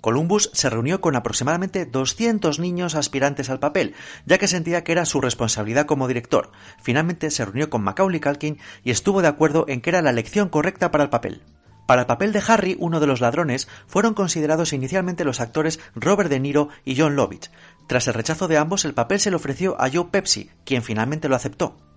Columbus 0.00 0.50
se 0.52 0.70
reunió 0.70 1.00
con 1.00 1.16
aproximadamente 1.16 1.86
200 1.86 2.58
niños 2.58 2.94
aspirantes 2.94 3.50
al 3.50 3.60
papel, 3.60 3.94
ya 4.26 4.38
que 4.38 4.48
sentía 4.48 4.84
que 4.84 4.92
era 4.92 5.04
su 5.04 5.20
responsabilidad 5.20 5.86
como 5.86 6.08
director. 6.08 6.52
Finalmente 6.82 7.30
se 7.30 7.44
reunió 7.44 7.70
con 7.70 7.82
Macaulay 7.82 8.20
Culkin 8.20 8.58
y 8.84 8.90
estuvo 8.90 9.22
de 9.22 9.28
acuerdo 9.28 9.64
en 9.68 9.80
que 9.80 9.90
era 9.90 10.02
la 10.02 10.10
elección 10.10 10.48
correcta 10.48 10.90
para 10.90 11.04
el 11.04 11.10
papel. 11.10 11.42
Para 11.86 12.02
el 12.02 12.06
papel 12.06 12.32
de 12.32 12.42
Harry, 12.46 12.76
uno 12.78 13.00
de 13.00 13.08
los 13.08 13.20
ladrones, 13.20 13.66
fueron 13.88 14.14
considerados 14.14 14.72
inicialmente 14.72 15.24
los 15.24 15.40
actores 15.40 15.80
Robert 15.96 16.30
De 16.30 16.38
Niro 16.38 16.68
y 16.84 16.96
John 16.96 17.16
Lovitz. 17.16 17.50
Tras 17.88 18.06
el 18.06 18.14
rechazo 18.14 18.46
de 18.46 18.58
ambos, 18.58 18.84
el 18.84 18.94
papel 18.94 19.18
se 19.18 19.30
le 19.30 19.36
ofreció 19.36 19.80
a 19.80 19.90
Joe 19.90 20.06
Pepsi, 20.08 20.50
quien 20.64 20.84
finalmente 20.84 21.28
lo 21.28 21.34
aceptó. 21.34 21.89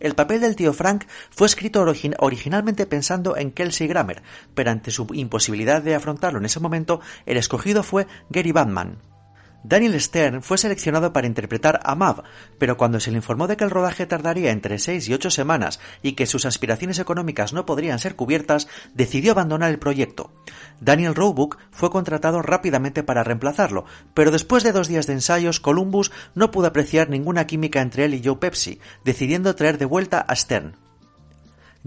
El 0.00 0.14
papel 0.14 0.40
del 0.40 0.56
tío 0.56 0.72
Frank 0.72 1.04
fue 1.30 1.46
escrito 1.46 1.84
originalmente 2.18 2.86
pensando 2.86 3.36
en 3.36 3.50
Kelsey 3.50 3.86
Grammer, 3.88 4.22
pero 4.54 4.70
ante 4.70 4.90
su 4.90 5.06
imposibilidad 5.12 5.82
de 5.82 5.94
afrontarlo 5.94 6.38
en 6.38 6.46
ese 6.46 6.60
momento, 6.60 7.00
el 7.26 7.36
escogido 7.36 7.82
fue 7.82 8.06
Gary 8.30 8.52
Batman. 8.52 8.98
Daniel 9.68 10.00
Stern 10.00 10.42
fue 10.42 10.58
seleccionado 10.58 11.12
para 11.12 11.26
interpretar 11.26 11.80
a 11.82 11.96
Mav, 11.96 12.22
pero 12.56 12.76
cuando 12.76 13.00
se 13.00 13.10
le 13.10 13.16
informó 13.16 13.48
de 13.48 13.56
que 13.56 13.64
el 13.64 13.70
rodaje 13.70 14.06
tardaría 14.06 14.52
entre 14.52 14.78
seis 14.78 15.08
y 15.08 15.14
ocho 15.14 15.28
semanas 15.28 15.80
y 16.02 16.12
que 16.12 16.26
sus 16.26 16.46
aspiraciones 16.46 17.00
económicas 17.00 17.52
no 17.52 17.66
podrían 17.66 17.98
ser 17.98 18.14
cubiertas, 18.14 18.68
decidió 18.94 19.32
abandonar 19.32 19.70
el 19.70 19.80
proyecto. 19.80 20.30
Daniel 20.80 21.16
Roebuck 21.16 21.58
fue 21.72 21.90
contratado 21.90 22.42
rápidamente 22.42 23.02
para 23.02 23.24
reemplazarlo, 23.24 23.86
pero 24.14 24.30
después 24.30 24.62
de 24.62 24.70
dos 24.70 24.86
días 24.86 25.08
de 25.08 25.14
ensayos, 25.14 25.58
Columbus 25.58 26.12
no 26.36 26.52
pudo 26.52 26.68
apreciar 26.68 27.10
ninguna 27.10 27.48
química 27.48 27.80
entre 27.80 28.04
él 28.04 28.14
y 28.14 28.22
Joe 28.24 28.36
Pepsi, 28.36 28.78
decidiendo 29.04 29.56
traer 29.56 29.78
de 29.78 29.86
vuelta 29.86 30.20
a 30.20 30.36
Stern. 30.36 30.85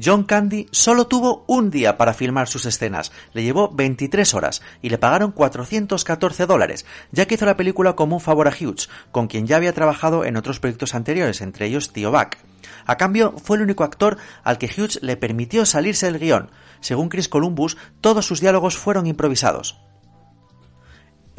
John 0.01 0.23
Candy 0.23 0.67
solo 0.71 1.07
tuvo 1.07 1.43
un 1.47 1.71
día 1.71 1.97
para 1.97 2.13
filmar 2.13 2.47
sus 2.47 2.65
escenas, 2.65 3.11
le 3.33 3.43
llevó 3.43 3.69
23 3.69 4.33
horas 4.33 4.61
y 4.81 4.89
le 4.89 4.97
pagaron 4.97 5.31
414 5.31 6.45
dólares, 6.45 6.85
ya 7.11 7.25
que 7.25 7.35
hizo 7.35 7.45
la 7.45 7.57
película 7.57 7.95
como 7.95 8.15
un 8.15 8.21
favor 8.21 8.47
a 8.47 8.51
Hughes, 8.51 8.89
con 9.11 9.27
quien 9.27 9.47
ya 9.47 9.57
había 9.57 9.73
trabajado 9.73 10.23
en 10.23 10.37
otros 10.37 10.59
proyectos 10.59 10.95
anteriores, 10.95 11.41
entre 11.41 11.65
ellos 11.65 11.91
Tío 11.91 12.11
Buck. 12.11 12.37
A 12.85 12.97
cambio, 12.97 13.35
fue 13.43 13.57
el 13.57 13.63
único 13.63 13.83
actor 13.83 14.17
al 14.43 14.57
que 14.57 14.67
Hughes 14.67 14.99
le 15.01 15.17
permitió 15.17 15.65
salirse 15.65 16.05
del 16.05 16.19
guion. 16.19 16.51
Según 16.79 17.09
Chris 17.09 17.27
Columbus, 17.27 17.77
todos 18.01 18.25
sus 18.25 18.41
diálogos 18.41 18.77
fueron 18.77 19.05
improvisados. 19.05 19.79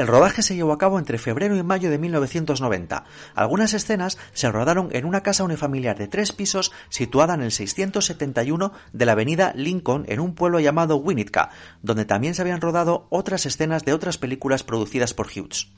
El 0.01 0.07
rodaje 0.07 0.41
se 0.41 0.55
llevó 0.55 0.73
a 0.73 0.79
cabo 0.79 0.99
entre 0.99 1.19
febrero 1.19 1.55
y 1.59 1.63
mayo 1.63 1.91
de 1.91 1.99
1990. 1.99 3.05
Algunas 3.35 3.75
escenas 3.75 4.17
se 4.33 4.51
rodaron 4.51 4.89
en 4.93 5.05
una 5.05 5.23
casa 5.23 5.45
unifamiliar 5.45 5.99
de 5.99 6.09
tres 6.09 6.33
pisos 6.33 6.73
situada 6.89 7.35
en 7.35 7.43
el 7.43 7.53
671 7.53 8.73
de 8.95 9.05
la 9.05 9.13
avenida 9.13 9.53
Lincoln 9.55 10.07
en 10.09 10.21
un 10.21 10.35
pueblo 10.35 10.59
llamado 10.59 10.97
Winnetka, 10.97 11.51
donde 11.83 12.07
también 12.07 12.35
se 12.35 12.41
habían 12.41 12.63
rodado 12.63 13.09
otras 13.11 13.45
escenas 13.45 13.85
de 13.85 13.93
otras 13.93 14.17
películas 14.17 14.63
producidas 14.63 15.13
por 15.13 15.27
Hughes. 15.27 15.69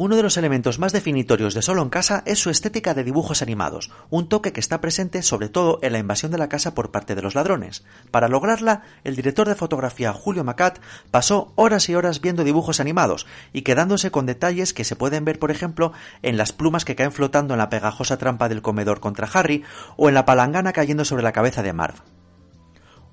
Uno 0.00 0.14
de 0.14 0.22
los 0.22 0.36
elementos 0.36 0.78
más 0.78 0.92
definitorios 0.92 1.54
de 1.54 1.62
Solo 1.62 1.82
en 1.82 1.88
Casa 1.88 2.22
es 2.24 2.38
su 2.38 2.50
estética 2.50 2.94
de 2.94 3.02
dibujos 3.02 3.42
animados, 3.42 3.90
un 4.10 4.28
toque 4.28 4.52
que 4.52 4.60
está 4.60 4.80
presente 4.80 5.22
sobre 5.22 5.48
todo 5.48 5.80
en 5.82 5.92
la 5.92 5.98
invasión 5.98 6.30
de 6.30 6.38
la 6.38 6.48
casa 6.48 6.72
por 6.72 6.92
parte 6.92 7.16
de 7.16 7.22
los 7.22 7.34
ladrones. 7.34 7.84
Para 8.12 8.28
lograrla, 8.28 8.82
el 9.02 9.16
director 9.16 9.48
de 9.48 9.56
fotografía 9.56 10.12
Julio 10.12 10.44
Macat 10.44 10.78
pasó 11.10 11.52
horas 11.56 11.88
y 11.88 11.96
horas 11.96 12.20
viendo 12.20 12.44
dibujos 12.44 12.78
animados 12.78 13.26
y 13.52 13.62
quedándose 13.62 14.12
con 14.12 14.24
detalles 14.24 14.72
que 14.72 14.84
se 14.84 14.94
pueden 14.94 15.24
ver, 15.24 15.40
por 15.40 15.50
ejemplo, 15.50 15.92
en 16.22 16.36
las 16.36 16.52
plumas 16.52 16.84
que 16.84 16.94
caen 16.94 17.10
flotando 17.10 17.54
en 17.54 17.58
la 17.58 17.68
pegajosa 17.68 18.18
trampa 18.18 18.48
del 18.48 18.62
comedor 18.62 19.00
contra 19.00 19.28
Harry 19.34 19.64
o 19.96 20.08
en 20.08 20.14
la 20.14 20.24
palangana 20.24 20.72
cayendo 20.72 21.04
sobre 21.04 21.24
la 21.24 21.32
cabeza 21.32 21.64
de 21.64 21.72
Marv. 21.72 21.96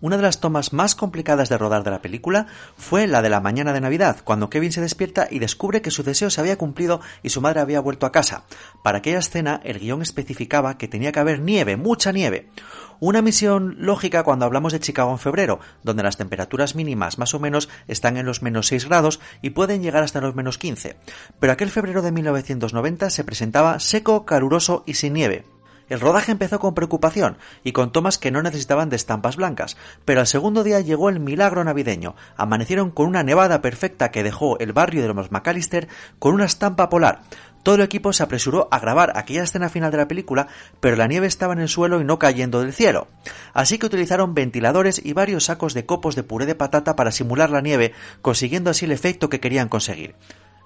Una 0.06 0.18
de 0.18 0.22
las 0.22 0.40
tomas 0.40 0.72
más 0.72 0.94
complicadas 0.94 1.50
de 1.50 1.58
rodar 1.58 1.84
de 1.84 1.90
la 1.90 2.04
película 2.04 2.46
fue 2.78 3.08
la 3.08 3.24
de 3.24 3.30
la 3.30 3.42
mañana 3.42 3.74
de 3.74 3.82
Navidad, 3.82 4.18
cuando 4.24 4.52
Kevin 4.52 4.72
se 4.72 4.80
despierta 4.80 5.28
y 5.32 5.40
descubre 5.40 5.82
que 5.82 5.90
su 5.90 6.04
deseo 6.04 6.30
se 6.30 6.40
había 6.40 6.60
cumplido 6.60 7.02
y 7.24 7.30
su 7.30 7.42
madre 7.42 7.60
había 7.60 7.80
vuelto 7.80 8.06
a 8.06 8.12
casa. 8.12 8.44
Para 8.84 9.00
aquella 9.00 9.18
escena, 9.18 9.62
el 9.64 9.80
guion 9.80 10.04
especificaba 10.04 10.78
que 10.78 10.88
tenía 10.88 11.12
que 11.12 11.22
haber 11.22 11.40
nieve, 11.40 11.76
mucha 11.76 12.12
nieve. 12.12 12.52
Una 13.00 13.24
misión 13.24 13.78
lógica 13.80 14.22
cuando 14.22 14.46
hablamos 14.46 14.74
de 14.74 14.80
Chicago 14.80 15.10
en 15.10 15.18
febrero, 15.18 15.60
donde 15.82 16.04
las 16.04 16.18
temperaturas 16.18 16.76
mínimas 16.76 17.18
más 17.18 17.34
o 17.34 17.40
menos 17.40 17.68
están 17.88 18.18
en 18.18 18.28
los 18.28 18.44
menos 18.44 18.68
6 18.68 18.86
grados 18.86 19.20
y 19.42 19.50
pueden 19.50 19.82
llegar 19.82 20.04
hasta 20.04 20.22
los 20.22 20.36
menos 20.36 20.60
15. 20.60 20.98
Pero 21.40 21.52
aquel 21.52 21.72
febrero 21.72 22.04
de 22.04 22.12
1990 22.12 23.10
se 23.10 23.24
presentaba 23.24 23.80
seco, 23.80 24.24
caluroso 24.24 24.84
y 24.86 24.94
sin 24.94 25.14
nieve. 25.14 25.55
El 25.90 26.00
rodaje 26.00 26.32
empezó 26.32 26.60
con 26.60 26.74
preocupación 26.74 27.38
y 27.64 27.72
con 27.72 27.92
tomas 27.92 28.18
que 28.18 28.32
no 28.32 28.42
necesitaban 28.42 28.90
de 28.90 28.96
estampas 28.96 29.36
blancas, 29.36 29.78
pero 30.04 30.20
al 30.20 30.28
segundo 30.28 30.64
día 30.64 30.80
llegó 30.80 31.10
el 31.10 31.20
milagro 31.20 31.64
navideño. 31.64 32.16
Amanecieron 32.38 32.92
con 32.92 33.08
una 33.08 33.24
nevada 33.24 33.62
perfecta 33.62 34.10
que 34.10 34.24
dejó 34.24 34.58
el 34.60 34.74
barrio 34.74 35.02
de 35.02 35.14
los 35.14 35.32
McAllister 35.32 35.88
con 36.18 36.34
una 36.34 36.46
estampa 36.46 36.90
polar. 36.90 37.22
Todo 37.66 37.76
el 37.76 37.82
equipo 37.82 38.14
se 38.14 38.22
apresuró 38.22 38.68
a 38.70 38.78
grabar 38.78 39.14
aquella 39.16 39.42
escena 39.42 39.70
final 39.70 39.90
de 39.90 39.98
la 39.98 40.08
película, 40.08 40.48
pero 40.80 40.96
la 40.96 41.08
nieve 41.08 41.26
estaba 41.26 41.54
en 41.54 41.60
el 41.60 41.68
suelo 41.68 42.00
y 42.00 42.04
no 42.04 42.20
cayendo 42.20 42.62
del 42.62 42.74
cielo. 42.74 43.08
Así 43.54 43.80
que 43.80 43.88
utilizaron 43.88 44.36
ventiladores 44.36 45.02
y 45.04 45.14
varios 45.14 45.46
sacos 45.46 45.74
de 45.74 45.86
copos 45.86 46.16
de 46.16 46.22
puré 46.22 46.46
de 46.46 46.54
patata 46.54 46.96
para 46.96 47.12
simular 47.12 47.50
la 47.50 47.62
nieve, 47.62 47.94
consiguiendo 48.22 48.70
así 48.70 48.86
el 48.86 48.92
efecto 48.92 49.30
que 49.30 49.40
querían 49.40 49.68
conseguir. 49.68 50.16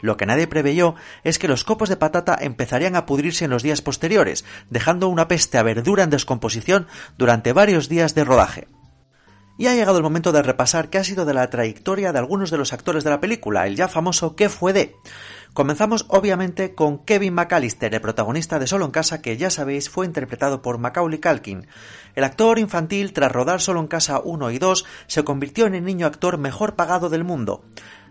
Lo 0.02 0.18
que 0.18 0.26
nadie 0.26 0.48
preveyó 0.48 0.96
es 1.24 1.40
que 1.40 1.48
los 1.48 1.64
copos 1.64 1.90
de 1.90 1.98
patata 1.98 2.38
empezarían 2.40 2.96
a 2.96 3.06
pudrirse 3.06 3.46
en 3.46 3.52
los 3.52 3.64
días 3.64 3.82
posteriores, 3.82 4.46
dejando 4.70 5.08
una 5.08 5.28
peste 5.28 5.58
a 5.58 5.64
verdura 5.64 6.04
en 6.04 6.10
descomposición 6.10 6.88
durante 7.18 7.54
varios 7.54 7.90
días 7.90 8.16
de 8.16 8.24
rodaje. 8.24 8.68
Y 9.58 9.68
ha 9.68 9.76
llegado 9.76 9.98
el 9.98 10.04
momento 10.04 10.32
de 10.32 10.42
repasar 10.42 10.90
qué 10.90 11.00
ha 11.00 11.04
sido 11.04 11.26
de 11.26 11.34
la 11.34 11.50
trayectoria 11.50 12.14
de 12.14 12.20
algunos 12.20 12.50
de 12.50 12.58
los 12.58 12.72
actores 12.72 13.04
de 13.04 13.10
la 13.10 13.20
película, 13.20 13.68
el 13.68 13.76
ya 13.76 13.90
famoso 13.90 14.38
¿Qué 14.38 14.48
fue 14.48 14.72
de? 14.72 14.96
Comenzamos 15.54 16.06
obviamente 16.08 16.76
con 16.76 17.04
Kevin 17.04 17.34
McAllister, 17.34 17.94
el 17.94 18.00
protagonista 18.00 18.58
de 18.58 18.68
Solo 18.68 18.86
en 18.86 18.92
Casa, 18.92 19.22
que 19.22 19.36
ya 19.36 19.50
sabéis 19.50 19.90
fue 19.90 20.06
interpretado 20.06 20.62
por 20.62 20.78
Macaulay 20.78 21.20
Culkin. 21.20 21.68
El 22.16 22.24
actor 22.24 22.58
infantil, 22.58 23.12
tras 23.12 23.34
rodar 23.34 23.60
Solo 23.60 23.82
en 23.82 23.88
Casa 23.88 24.22
1 24.24 24.52
y 24.52 24.60
2, 24.60 24.86
se 25.08 25.24
convirtió 25.26 25.66
en 25.66 25.76
el 25.76 25.84
niño 25.84 26.08
actor 26.08 26.38
mejor 26.38 26.76
pagado 26.76 27.10
del 27.10 27.26
mundo. 27.26 27.66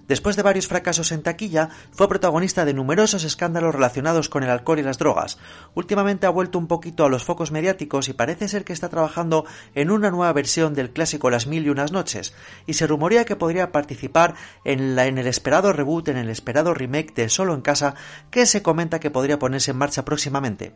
Después 0.08 0.36
de 0.36 0.42
varios 0.42 0.66
fracasos 0.66 1.12
en 1.12 1.22
taquilla, 1.22 1.68
fue 1.92 2.08
protagonista 2.08 2.64
de 2.64 2.72
numerosos 2.72 3.24
escándalos 3.24 3.74
relacionados 3.74 4.30
con 4.30 4.42
el 4.42 4.48
alcohol 4.48 4.78
y 4.78 4.82
las 4.82 4.96
drogas. 4.96 5.38
Últimamente 5.74 6.26
ha 6.26 6.30
vuelto 6.30 6.58
un 6.58 6.66
poquito 6.66 7.04
a 7.04 7.10
los 7.10 7.24
focos 7.24 7.52
mediáticos 7.52 8.08
y 8.08 8.14
parece 8.14 8.48
ser 8.48 8.64
que 8.64 8.72
está 8.72 8.88
trabajando 8.88 9.44
en 9.74 9.90
una 9.90 10.10
nueva 10.10 10.32
versión 10.32 10.72
del 10.72 10.90
clásico 10.90 11.28
Las 11.28 11.46
mil 11.46 11.66
y 11.66 11.68
unas 11.68 11.92
noches, 11.92 12.34
y 12.66 12.72
se 12.72 12.86
rumorea 12.86 13.26
que 13.26 13.36
podría 13.36 13.70
participar 13.70 14.34
en, 14.64 14.98
el 14.98 15.26
esperado 15.26 15.74
reboot, 15.74 16.08
en 16.08 16.16
el 16.16 16.30
esperado 16.30 16.72
remake 16.72 17.14
de 17.14 17.28
Solo 17.28 17.54
en 17.54 17.60
Casa, 17.60 17.94
que 18.30 18.46
se 18.46 18.62
comenta 18.62 19.00
que 19.00 19.10
podría 19.10 19.38
ponerse 19.38 19.72
en 19.72 19.76
marcha 19.76 20.06
próximamente. 20.06 20.72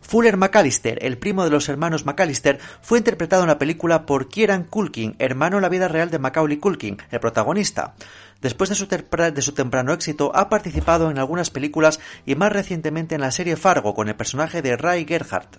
Fuller 0.00 0.36
McAllister, 0.36 0.98
el 1.04 1.18
primo 1.18 1.44
de 1.44 1.50
los 1.50 1.68
hermanos 1.68 2.06
McAllister, 2.06 2.58
fue 2.80 2.98
interpretado 2.98 3.42
en 3.42 3.48
la 3.48 3.58
película 3.58 4.06
por 4.06 4.28
Kieran 4.28 4.64
Culkin, 4.64 5.14
hermano 5.18 5.58
en 5.58 5.62
la 5.62 5.68
vida 5.68 5.88
real 5.88 6.10
de 6.10 6.18
Macaulay 6.18 6.56
Culkin, 6.56 6.98
el 7.10 7.20
protagonista. 7.20 7.94
Después 8.40 8.70
de 8.70 8.76
su, 9.42 9.52
temprano 9.52 9.92
éxito, 9.92 10.32
ha 10.34 10.48
participado 10.48 11.10
en 11.10 11.18
algunas 11.18 11.50
películas 11.50 12.00
y 12.24 12.34
más 12.34 12.52
recientemente 12.52 13.14
en 13.14 13.20
la 13.20 13.32
serie 13.32 13.56
Fargo 13.56 13.94
con 13.94 14.08
el 14.08 14.16
personaje 14.16 14.62
de 14.62 14.76
Ray 14.76 15.04
Gerhardt. 15.06 15.58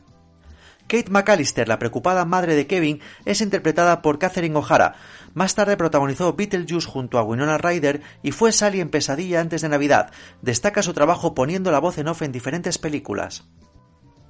Kate 0.88 1.10
McAllister, 1.10 1.68
la 1.68 1.80
preocupada 1.80 2.26
madre 2.26 2.56
de 2.56 2.68
Kevin, 2.68 3.00
es 3.24 3.40
interpretada 3.40 4.02
por 4.02 4.20
Catherine 4.20 4.58
O'Hara. 4.58 4.96
Más 5.34 5.56
tarde 5.56 5.78
protagonizó 5.78 6.34
Beetlejuice 6.34 6.88
junto 6.88 7.18
a 7.18 7.24
Winona 7.24 7.58
Ryder 7.58 8.02
y 8.24 8.32
fue 8.32 8.52
Sally 8.52 8.82
en 8.82 8.90
Pesadilla 8.90 9.40
antes 9.40 9.62
de 9.62 9.70
Navidad. 9.70 10.12
Destaca 10.42 10.82
su 10.82 10.94
trabajo 10.94 11.34
poniendo 11.34 11.72
la 11.72 11.80
voz 11.80 11.98
en 11.98 12.10
off 12.10 12.24
en 12.24 12.34
diferentes 12.34 12.78
películas. 12.78 13.46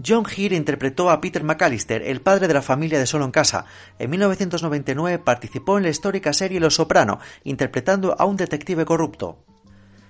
John 0.06 0.26
Heer 0.26 0.54
interpretó 0.54 1.10
a 1.10 1.22
Peter 1.22 1.44
McAllister, 1.44 2.02
el 2.04 2.22
padre 2.22 2.48
de 2.48 2.54
la 2.54 2.62
familia 2.62 3.00
de 3.00 3.06
Solo 3.06 3.26
en 3.26 3.32
Casa. 3.32 3.66
En 4.00 4.10
1999 4.10 5.20
participó 5.20 5.78
en 5.78 5.84
la 5.84 5.90
histórica 5.90 6.34
serie 6.34 6.60
Los 6.60 6.76
Soprano, 6.76 7.20
interpretando 7.44 8.16
a 8.18 8.26
un 8.26 8.38
detective 8.38 8.86
corrupto. 8.86 9.51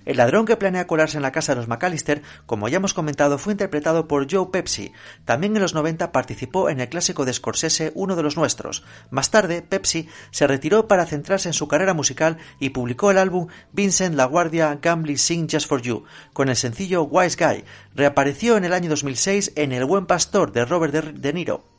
El 0.05 0.17
ladrón 0.17 0.45
que 0.45 0.57
planea 0.57 0.87
colarse 0.87 1.17
en 1.17 1.23
la 1.23 1.31
casa 1.31 1.53
de 1.53 1.57
los 1.57 1.67
McAllister, 1.67 2.21
como 2.45 2.67
ya 2.67 2.77
hemos 2.77 2.93
comentado, 2.93 3.37
fue 3.37 3.53
interpretado 3.53 4.07
por 4.07 4.31
Joe 4.31 4.49
Pepsi. 4.51 4.91
También 5.25 5.55
en 5.55 5.61
los 5.61 5.73
90 5.73 6.11
participó 6.11 6.69
en 6.69 6.79
el 6.79 6.89
clásico 6.89 7.25
de 7.25 7.33
Scorsese 7.33 7.91
Uno 7.95 8.15
de 8.15 8.23
los 8.23 8.37
Nuestros. 8.37 8.83
Más 9.09 9.31
tarde, 9.31 9.61
Pepsi 9.61 10.07
se 10.31 10.47
retiró 10.47 10.87
para 10.87 11.05
centrarse 11.05 11.49
en 11.49 11.53
su 11.53 11.67
carrera 11.67 11.93
musical 11.93 12.37
y 12.59 12.69
publicó 12.69 13.11
el 13.11 13.17
álbum 13.17 13.47
Vincent 13.71 14.15
La 14.15 14.25
Guardia 14.25 14.79
Gambly 14.81 15.17
Sing 15.17 15.47
Just 15.49 15.67
for 15.67 15.81
You, 15.81 16.05
con 16.33 16.49
el 16.49 16.55
sencillo 16.55 17.03
Wise 17.03 17.37
Guy. 17.37 17.63
Reapareció 17.95 18.57
en 18.57 18.65
el 18.65 18.73
año 18.73 18.89
2006 18.89 19.53
en 19.55 19.71
El 19.71 19.85
Buen 19.85 20.05
Pastor 20.05 20.51
de 20.51 20.65
Robert 20.65 20.93
De 20.93 21.33
Niro. 21.33 21.70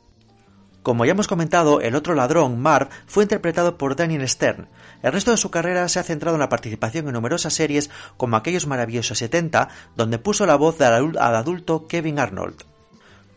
Como 0.83 1.05
ya 1.05 1.11
hemos 1.11 1.29
comentado, 1.29 1.79
el 1.79 1.95
otro 1.95 2.13
ladrón, 2.13 2.61
Marv, 2.61 2.89
fue 3.07 3.23
interpretado 3.23 3.77
por 3.77 3.95
Daniel 3.95 4.27
Stern. 4.27 4.67
El 5.01 5.13
resto 5.13 5.31
de 5.31 5.37
su 5.37 5.49
carrera 5.49 5.87
se 5.87 5.99
ha 5.99 6.03
centrado 6.03 6.35
en 6.35 6.41
la 6.41 6.49
participación 6.49 7.07
en 7.07 7.13
numerosas 7.13 7.53
series 7.53 7.89
como 8.17 8.35
Aquellos 8.35 8.67
Maravillosos 8.67 9.17
70, 9.17 9.69
donde 9.95 10.19
puso 10.19 10.45
la 10.45 10.57
voz 10.57 10.81
al 10.81 11.17
adulto 11.17 11.87
Kevin 11.87 12.19
Arnold. 12.19 12.65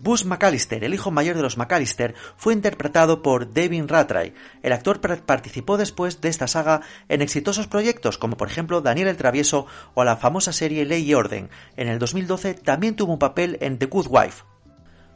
Buzz 0.01 0.25
McAllister, 0.25 0.83
el 0.83 0.93
hijo 0.93 1.13
mayor 1.13 1.37
de 1.37 1.43
los 1.43 1.57
McAllister, 1.57 2.17
fue 2.37 2.53
interpretado 2.53 3.23
por 3.23 3.53
Devin 3.53 3.87
Rattray. 3.87 4.35
El 4.65 4.73
actor 4.73 5.01
participó 5.25 5.77
después 5.77 6.21
de 6.21 6.29
esta 6.29 6.49
saga 6.49 6.81
en 7.09 7.23
exitosos 7.23 7.69
proyectos 7.69 8.19
como 8.19 8.37
por 8.37 8.49
ejemplo 8.49 8.81
Daniel 8.81 9.07
el 9.07 9.17
Travieso 9.17 9.67
o 9.95 10.03
la 10.03 10.17
famosa 10.17 10.53
serie 10.53 10.85
Ley 10.85 11.09
y 11.09 11.15
Orden. 11.15 11.49
En 11.77 11.87
el 11.87 12.01
2012 12.01 12.55
también 12.55 12.97
tuvo 12.97 13.13
un 13.13 13.21
papel 13.21 13.57
en 13.61 13.79
The 13.79 13.87
Good 13.87 14.09
Wife. 14.11 14.56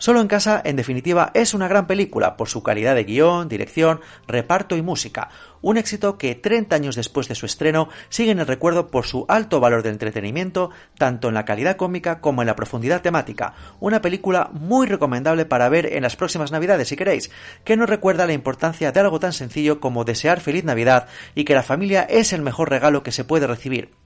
Solo 0.00 0.22
en 0.22 0.28
casa, 0.28 0.62
en 0.64 0.76
definitiva, 0.76 1.30
es 1.34 1.52
una 1.52 1.68
gran 1.68 1.86
película 1.86 2.38
por 2.38 2.48
su 2.48 2.62
calidad 2.62 2.94
de 2.94 3.04
guion, 3.04 3.50
dirección, 3.50 4.00
reparto 4.26 4.74
y 4.74 4.80
música. 4.80 5.28
Un 5.60 5.76
éxito 5.76 6.16
que 6.16 6.34
30 6.34 6.74
años 6.74 6.96
después 6.96 7.28
de 7.28 7.34
su 7.34 7.44
estreno 7.44 7.90
sigue 8.08 8.30
en 8.30 8.38
el 8.38 8.46
recuerdo 8.46 8.86
por 8.90 9.04
su 9.04 9.26
alto 9.28 9.60
valor 9.60 9.82
de 9.82 9.90
entretenimiento, 9.90 10.70
tanto 10.96 11.28
en 11.28 11.34
la 11.34 11.44
calidad 11.44 11.76
cómica 11.76 12.22
como 12.22 12.40
en 12.40 12.46
la 12.46 12.56
profundidad 12.56 13.02
temática. 13.02 13.52
Una 13.78 14.00
película 14.00 14.48
muy 14.54 14.86
recomendable 14.86 15.44
para 15.44 15.68
ver 15.68 15.92
en 15.92 16.02
las 16.02 16.16
próximas 16.16 16.50
Navidades 16.50 16.88
si 16.88 16.96
queréis, 16.96 17.30
que 17.64 17.76
nos 17.76 17.90
recuerda 17.90 18.24
la 18.24 18.32
importancia 18.32 18.92
de 18.92 19.00
algo 19.00 19.20
tan 19.20 19.34
sencillo 19.34 19.80
como 19.80 20.04
desear 20.04 20.40
feliz 20.40 20.64
Navidad 20.64 21.08
y 21.34 21.44
que 21.44 21.54
la 21.54 21.62
familia 21.62 22.04
es 22.04 22.32
el 22.32 22.40
mejor 22.40 22.70
regalo 22.70 23.02
que 23.02 23.12
se 23.12 23.24
puede 23.24 23.46
recibir. 23.46 23.99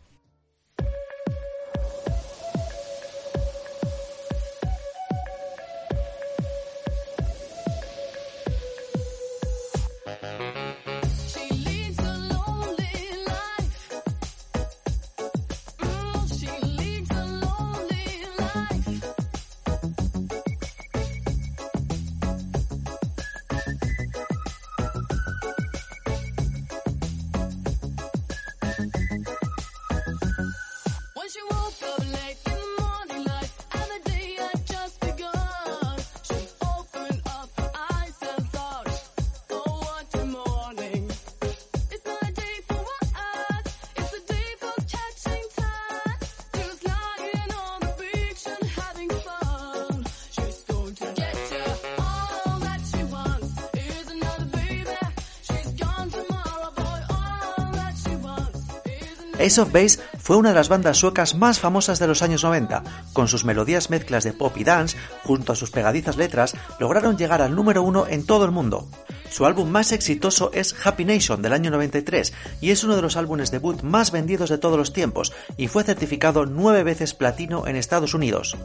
Ace 59.41 59.61
of 59.61 59.73
Base 59.73 59.99
fue 60.19 60.37
una 60.37 60.51
de 60.51 60.55
las 60.55 60.69
bandas 60.69 60.97
suecas 60.97 61.35
más 61.35 61.59
famosas 61.59 61.99
de 61.99 62.07
los 62.07 62.23
años 62.23 62.45
90. 62.45 62.83
Con 63.13 63.29
sus 63.29 63.45
melodías 63.45 63.91
mezclas 63.91 64.25
de 64.25 64.33
pop 64.33 64.57
y 64.57 64.65
dance, 64.65 64.97
junto 65.25 65.53
a 65.53 65.57
sus 65.57 65.71
pegadizas 65.71 66.17
letras, 66.17 66.55
lograron 66.79 67.19
llegar 67.19 67.43
al 67.43 67.55
número 67.55 67.83
uno 67.83 68.07
en 68.09 68.25
todo 68.25 68.45
el 68.45 68.53
mundo. 68.53 68.89
Su 69.31 69.47
álbum 69.47 69.69
más 69.69 69.91
exitoso 69.91 70.51
es 70.55 70.77
Happy 70.85 71.05
Nation 71.05 71.43
del 71.43 71.53
año 71.53 71.73
93 71.73 72.33
y 72.61 72.71
es 72.71 72.85
uno 72.85 72.95
de 72.95 73.03
los 73.03 73.17
álbumes 73.17 73.51
debut 73.51 73.83
más 73.83 74.13
vendidos 74.13 74.49
de 74.49 74.59
todos 74.59 74.79
los 74.79 74.93
tiempos 74.93 75.33
y 75.57 75.67
fue 75.67 75.83
certificado 75.83 76.47
nueve 76.47 76.85
veces 76.85 77.15
platino 77.15 77.67
en 77.67 77.75
Estados 77.75 78.15
Unidos. 78.15 78.57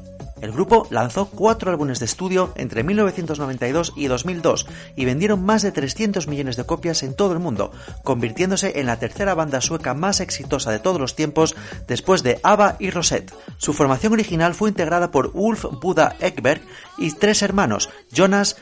El 0.42 0.52
grupo 0.52 0.88
lanzó 0.90 1.30
cuatro 1.30 1.72
álbumes 1.72 2.00
de 2.00 2.06
estudio 2.06 2.54
entre 2.56 2.84
1992 2.84 3.94
y 3.96 4.08
2002 4.08 4.68
y 4.96 5.06
vendieron 5.06 5.44
más 5.44 5.62
de 5.62 5.72
300 5.72 6.28
millones 6.28 6.56
de 6.56 6.66
copias 6.66 7.04
en 7.04 7.14
todo 7.16 7.34
el 7.34 7.40
mundo, 7.40 7.72
convirtiéndose 8.04 8.80
en 8.80 8.86
la 8.86 9.00
tercera 9.00 9.34
banda 9.36 9.62
sueca 9.62 9.94
más 9.94 10.20
exitosa 10.20 10.72
de 10.72 10.80
todos 10.80 11.00
los 11.00 11.16
tiempos 11.16 11.56
después 11.88 12.24
de 12.24 12.40
ABBA 12.44 12.78
y 12.80 12.90
Rosette. 12.90 13.34
Su 13.58 13.74
formación 13.74 14.14
original 14.14 14.56
fue 14.56 14.70
integrada 14.70 15.12
por 15.12 15.32
Ulf 15.34 15.66
Buda 15.82 16.16
Ekberg 16.20 16.62
y 16.98 17.12
tres 17.12 17.42
hermanos, 17.42 17.90
Jonas, 18.12 18.58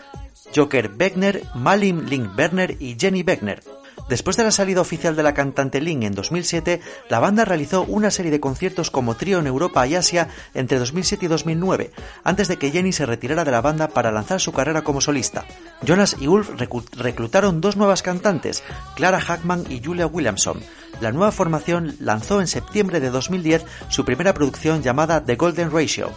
Joker 0.55 0.89
Beckner, 0.89 1.43
Malim 1.55 2.05
Link 2.05 2.37
Werner 2.37 2.77
y 2.79 2.95
Jenny 2.99 3.23
Beckner. 3.23 3.61
Después 4.09 4.37
de 4.37 4.43
la 4.43 4.51
salida 4.51 4.79
oficial 4.79 5.15
de 5.15 5.23
la 5.23 5.33
cantante 5.33 5.81
Link 5.81 6.03
en 6.03 6.13
2007, 6.13 6.79
la 7.09 7.19
banda 7.19 7.43
realizó 7.43 7.83
una 7.83 8.09
serie 8.09 8.31
de 8.31 8.39
conciertos 8.39 8.89
como 8.89 9.15
trío 9.15 9.39
en 9.39 9.47
Europa 9.47 9.85
y 9.85 9.95
Asia 9.95 10.29
entre 10.53 10.79
2007 10.79 11.25
y 11.25 11.27
2009, 11.27 11.91
antes 12.23 12.47
de 12.47 12.57
que 12.57 12.71
Jenny 12.71 12.93
se 12.93 13.05
retirara 13.05 13.43
de 13.43 13.51
la 13.51 13.61
banda 13.61 13.89
para 13.89 14.11
lanzar 14.11 14.39
su 14.39 14.53
carrera 14.53 14.83
como 14.83 15.01
solista. 15.01 15.45
Jonas 15.83 16.15
y 16.19 16.27
Ulf 16.27 16.51
reclutaron 16.95 17.59
dos 17.59 17.75
nuevas 17.75 18.01
cantantes, 18.01 18.63
Clara 18.95 19.19
Hackman 19.19 19.65
y 19.69 19.83
Julia 19.83 20.07
Williamson. 20.07 20.61
La 20.99 21.11
nueva 21.11 21.31
formación 21.31 21.95
lanzó 21.99 22.41
en 22.41 22.47
septiembre 22.47 22.99
de 22.99 23.09
2010 23.09 23.65
su 23.89 24.05
primera 24.05 24.33
producción 24.33 24.81
llamada 24.81 25.23
The 25.23 25.35
Golden 25.35 25.71
Ratio. 25.71 26.11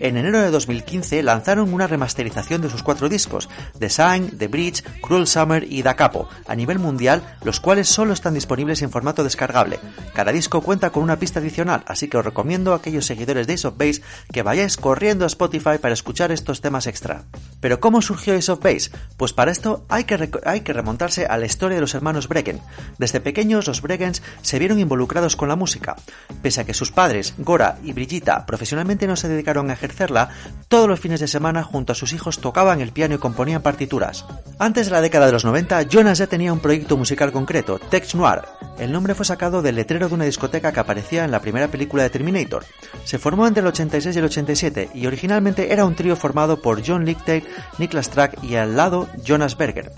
En 0.00 0.16
enero 0.16 0.40
de 0.40 0.50
2015 0.50 1.22
lanzaron 1.22 1.72
una 1.72 1.86
remasterización 1.86 2.60
de 2.60 2.68
sus 2.68 2.82
cuatro 2.82 3.08
discos, 3.08 3.48
The 3.78 3.88
Sign, 3.88 4.36
The 4.36 4.48
Bridge, 4.48 4.82
Cruel 5.00 5.26
Summer 5.26 5.64
y 5.70 5.82
Da 5.82 5.94
Capo, 5.94 6.28
a 6.46 6.54
nivel 6.56 6.78
mundial, 6.78 7.22
los 7.42 7.60
cuales 7.60 7.88
solo 7.88 8.12
están 8.12 8.34
disponibles 8.34 8.82
en 8.82 8.90
formato 8.90 9.22
descargable. 9.22 9.78
Cada 10.12 10.32
disco 10.32 10.62
cuenta 10.62 10.90
con 10.90 11.02
una 11.02 11.18
pista 11.18 11.38
adicional, 11.38 11.84
así 11.86 12.08
que 12.08 12.16
os 12.16 12.24
recomiendo 12.24 12.72
a 12.72 12.76
aquellos 12.76 13.06
seguidores 13.06 13.46
de 13.46 13.54
Ace 13.54 13.68
of 13.68 13.78
Base 13.78 14.02
que 14.32 14.42
vayáis 14.42 14.76
corriendo 14.76 15.24
a 15.24 15.28
Spotify 15.28 15.78
para 15.80 15.94
escuchar 15.94 16.32
estos 16.32 16.60
temas 16.60 16.86
extra. 16.86 17.22
Pero 17.60 17.80
¿cómo 17.80 18.02
surgió 18.02 18.34
Ace 18.34 18.50
of 18.50 18.62
Base? 18.62 18.90
Pues 19.16 19.32
para 19.32 19.52
esto 19.52 19.86
hay 19.88 20.04
que, 20.04 20.30
hay 20.44 20.60
que 20.62 20.72
remontarse 20.72 21.26
a 21.26 21.38
la 21.38 21.46
historia 21.46 21.76
de 21.76 21.80
los 21.80 21.94
hermanos 21.94 22.28
Brecken. 22.28 22.60
Desde 22.98 23.20
pequeños 23.20 23.68
los 23.68 23.80
Breckens 23.80 24.22
se 24.42 24.58
vieron 24.58 24.78
involucrados 24.78 25.36
con 25.36 25.48
la 25.48 25.56
música. 25.56 25.96
Pese 26.42 26.60
a 26.60 26.64
que 26.64 26.74
sus 26.74 26.90
padres, 26.90 27.34
Gora 27.38 27.78
y 27.82 27.92
Brigitta, 27.92 28.46
profesionalmente 28.46 29.06
no 29.06 29.16
se 29.16 29.28
dedicaron 29.28 29.70
a 29.70 29.74
ejercerla, 29.74 30.30
todos 30.68 30.88
los 30.88 31.00
fines 31.00 31.20
de 31.20 31.28
semana 31.28 31.62
junto 31.62 31.92
a 31.92 31.96
sus 31.96 32.12
hijos 32.12 32.38
tocaban 32.38 32.80
el 32.80 32.92
piano 32.92 33.14
y 33.14 33.18
componían 33.18 33.62
partituras. 33.62 34.24
Antes 34.58 34.86
de 34.86 34.92
la 34.92 35.00
década 35.00 35.26
de 35.26 35.32
los 35.32 35.44
90, 35.44 35.82
Jonas 35.84 36.18
ya 36.18 36.26
tenía 36.26 36.52
un 36.52 36.60
proyecto 36.60 36.96
musical 36.96 37.32
concreto, 37.32 37.78
Tex 37.78 38.14
Noir. 38.14 38.42
El 38.78 38.92
nombre 38.92 39.14
fue 39.14 39.24
sacado 39.24 39.62
del 39.62 39.76
letrero 39.76 40.08
de 40.08 40.14
una 40.14 40.24
discoteca 40.24 40.72
que 40.72 40.80
aparecía 40.80 41.24
en 41.24 41.30
la 41.30 41.40
primera 41.40 41.68
película 41.68 42.02
de 42.02 42.10
Terminator. 42.10 42.64
Se 43.04 43.18
formó 43.18 43.46
entre 43.46 43.60
el 43.60 43.68
86 43.68 44.14
y 44.14 44.18
el 44.18 44.24
87 44.24 44.90
y 44.94 45.06
originalmente 45.06 45.72
era 45.72 45.84
un 45.84 45.94
trío 45.94 46.16
formado 46.16 46.60
por 46.60 46.84
John 46.84 47.04
Lichtail, 47.04 47.44
Niklas 47.78 48.10
Track 48.10 48.42
y 48.42 48.56
al 48.56 48.76
lado 48.76 49.08
Jonas 49.24 49.56
Berger. 49.56 49.92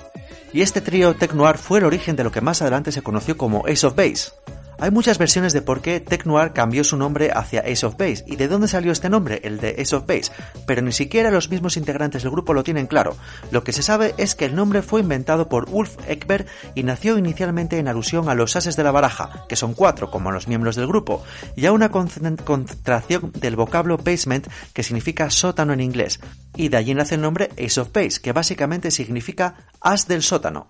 Y 0.53 0.63
este 0.63 0.81
trío 0.81 1.15
Tech 1.15 1.33
Noir 1.35 1.59
fue 1.59 1.81
el 1.81 1.85
origen 1.85 2.17
de 2.17 2.25
lo 2.25 2.33
que 2.33 2.41
más 2.41 2.63
adelante 2.63 2.93
se 2.93 3.03
conoció 3.03 3.37
como 3.37 3.67
Ace 3.67 3.87
of 3.87 3.95
Base. 3.95 4.31
Hay 4.79 4.91
muchas 4.91 5.17
versiones 5.17 5.55
de 5.55 5.63
por 5.63 5.81
qué 5.81 6.01
Tech 6.01 6.27
Noir 6.27 6.53
cambió 6.53 6.85
su 6.85 6.99
nombre 6.99 7.31
hacia 7.33 7.61
Ace 7.61 7.87
of 7.87 7.97
Base 7.97 8.25
y 8.27 8.37
de 8.37 8.47
dónde 8.47 8.69
salió 8.69 8.93
este 8.93 9.09
nombre, 9.09 9.41
el 9.43 9.59
de 9.59 9.75
Ace 9.81 9.97
of 9.97 10.07
Base, 10.07 10.31
pero 10.67 10.83
ni 10.83 10.93
siquiera 10.93 11.31
los 11.31 11.49
mismos 11.49 11.79
integrantes 11.79 12.23
del 12.23 12.31
grupo 12.33 12.53
lo 12.53 12.63
tienen 12.63 12.87
claro. 12.87 13.17
Lo 13.51 13.65
que 13.65 13.73
se 13.73 13.83
sabe 13.83 14.15
es 14.19 14.35
que 14.35 14.45
el 14.45 14.55
nombre 14.55 14.83
fue 14.83 15.01
inventado 15.01 15.49
por 15.49 15.71
Ulf 15.71 15.97
Ekberg 16.07 16.45
y 16.75 16.83
nació 16.83 17.17
inicialmente 17.17 17.79
en 17.79 17.89
alusión 17.89 18.29
a 18.29 18.35
los 18.35 18.55
ases 18.55 18.77
de 18.77 18.85
la 18.85 18.91
baraja, 18.91 19.47
que 19.49 19.57
son 19.57 19.73
cuatro 19.73 20.11
como 20.11 20.31
los 20.31 20.47
miembros 20.47 20.77
del 20.77 20.89
grupo, 20.89 21.25
y 21.57 21.65
a 21.65 21.73
una 21.73 21.89
contracción 21.89 23.33
del 23.33 23.57
vocablo 23.57 23.97
basement 23.97 24.47
que 24.75 24.83
significa 24.83 25.31
sótano 25.31 25.73
en 25.73 25.81
inglés, 25.81 26.21
y 26.55 26.69
de 26.69 26.77
allí 26.77 26.95
nace 26.95 27.15
el 27.15 27.23
nombre 27.23 27.49
Ace 27.53 27.81
of 27.81 27.93
Base, 27.93 28.21
que 28.21 28.33
básicamente 28.33 28.91
significa 28.91 29.55
as 29.81 30.07
del 30.07 30.23
sótano. 30.23 30.67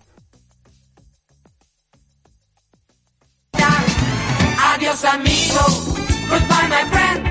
Adiós 4.87 5.03
amigo, 5.03 5.65
goodbye 6.29 6.67
my 6.69 6.85
friend. 6.89 7.26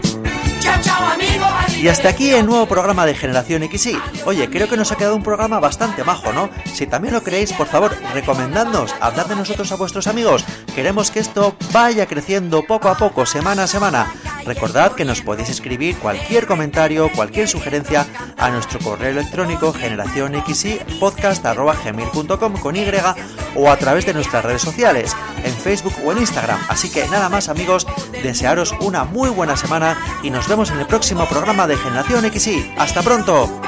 Y 1.78 1.88
hasta 1.88 2.08
aquí 2.08 2.30
el 2.30 2.46
nuevo 2.46 2.66
programa 2.66 3.06
de 3.06 3.14
Generación 3.14 3.62
XY. 3.62 3.98
Oye, 4.24 4.48
creo 4.48 4.68
que 4.68 4.76
nos 4.76 4.92
ha 4.92 4.96
quedado 4.96 5.14
un 5.14 5.22
programa 5.22 5.60
bastante 5.60 6.04
majo, 6.04 6.32
¿no? 6.32 6.48
Si 6.64 6.86
también 6.86 7.14
lo 7.14 7.22
creéis, 7.22 7.52
por 7.52 7.66
favor, 7.66 7.96
recomendadnos, 8.14 8.94
hablad 9.00 9.26
de 9.26 9.36
nosotros 9.36 9.70
a 9.72 9.76
vuestros 9.76 10.06
amigos. 10.06 10.44
Queremos 10.74 11.10
que 11.10 11.20
esto 11.20 11.54
vaya 11.72 12.06
creciendo 12.06 12.62
poco 12.62 12.88
a 12.88 12.96
poco, 12.96 13.26
semana 13.26 13.64
a 13.64 13.66
semana. 13.66 14.12
Recordad 14.46 14.92
que 14.92 15.04
nos 15.04 15.22
podéis 15.22 15.50
escribir 15.50 15.98
cualquier 15.98 16.46
comentario, 16.46 17.10
cualquier 17.14 17.48
sugerencia 17.48 18.06
a 18.38 18.48
nuestro 18.50 18.78
correo 18.78 19.10
electrónico 19.10 19.72
generacionxy 19.72 20.78
podcast.gmail.com 21.00 22.52
con 22.58 22.76
Y 22.76 22.86
o 23.56 23.70
a 23.70 23.76
través 23.76 24.06
de 24.06 24.14
nuestras 24.14 24.44
redes 24.44 24.62
sociales, 24.62 25.16
en 25.44 25.52
Facebook 25.52 25.94
o 26.04 26.12
en 26.12 26.18
Instagram. 26.18 26.60
Así 26.68 26.90
que 26.90 27.06
nada 27.08 27.28
más 27.28 27.48
amigos, 27.48 27.86
desearos 28.22 28.72
una 28.80 29.04
muy 29.04 29.30
buena 29.30 29.56
semana 29.56 29.98
y 30.22 30.30
nos 30.30 30.46
vemos 30.46 30.55
en 30.56 30.78
el 30.78 30.86
próximo 30.86 31.26
programa 31.28 31.66
de 31.66 31.76
Generación 31.76 32.24
XY. 32.32 32.72
¡Hasta 32.78 33.02
pronto! 33.02 33.60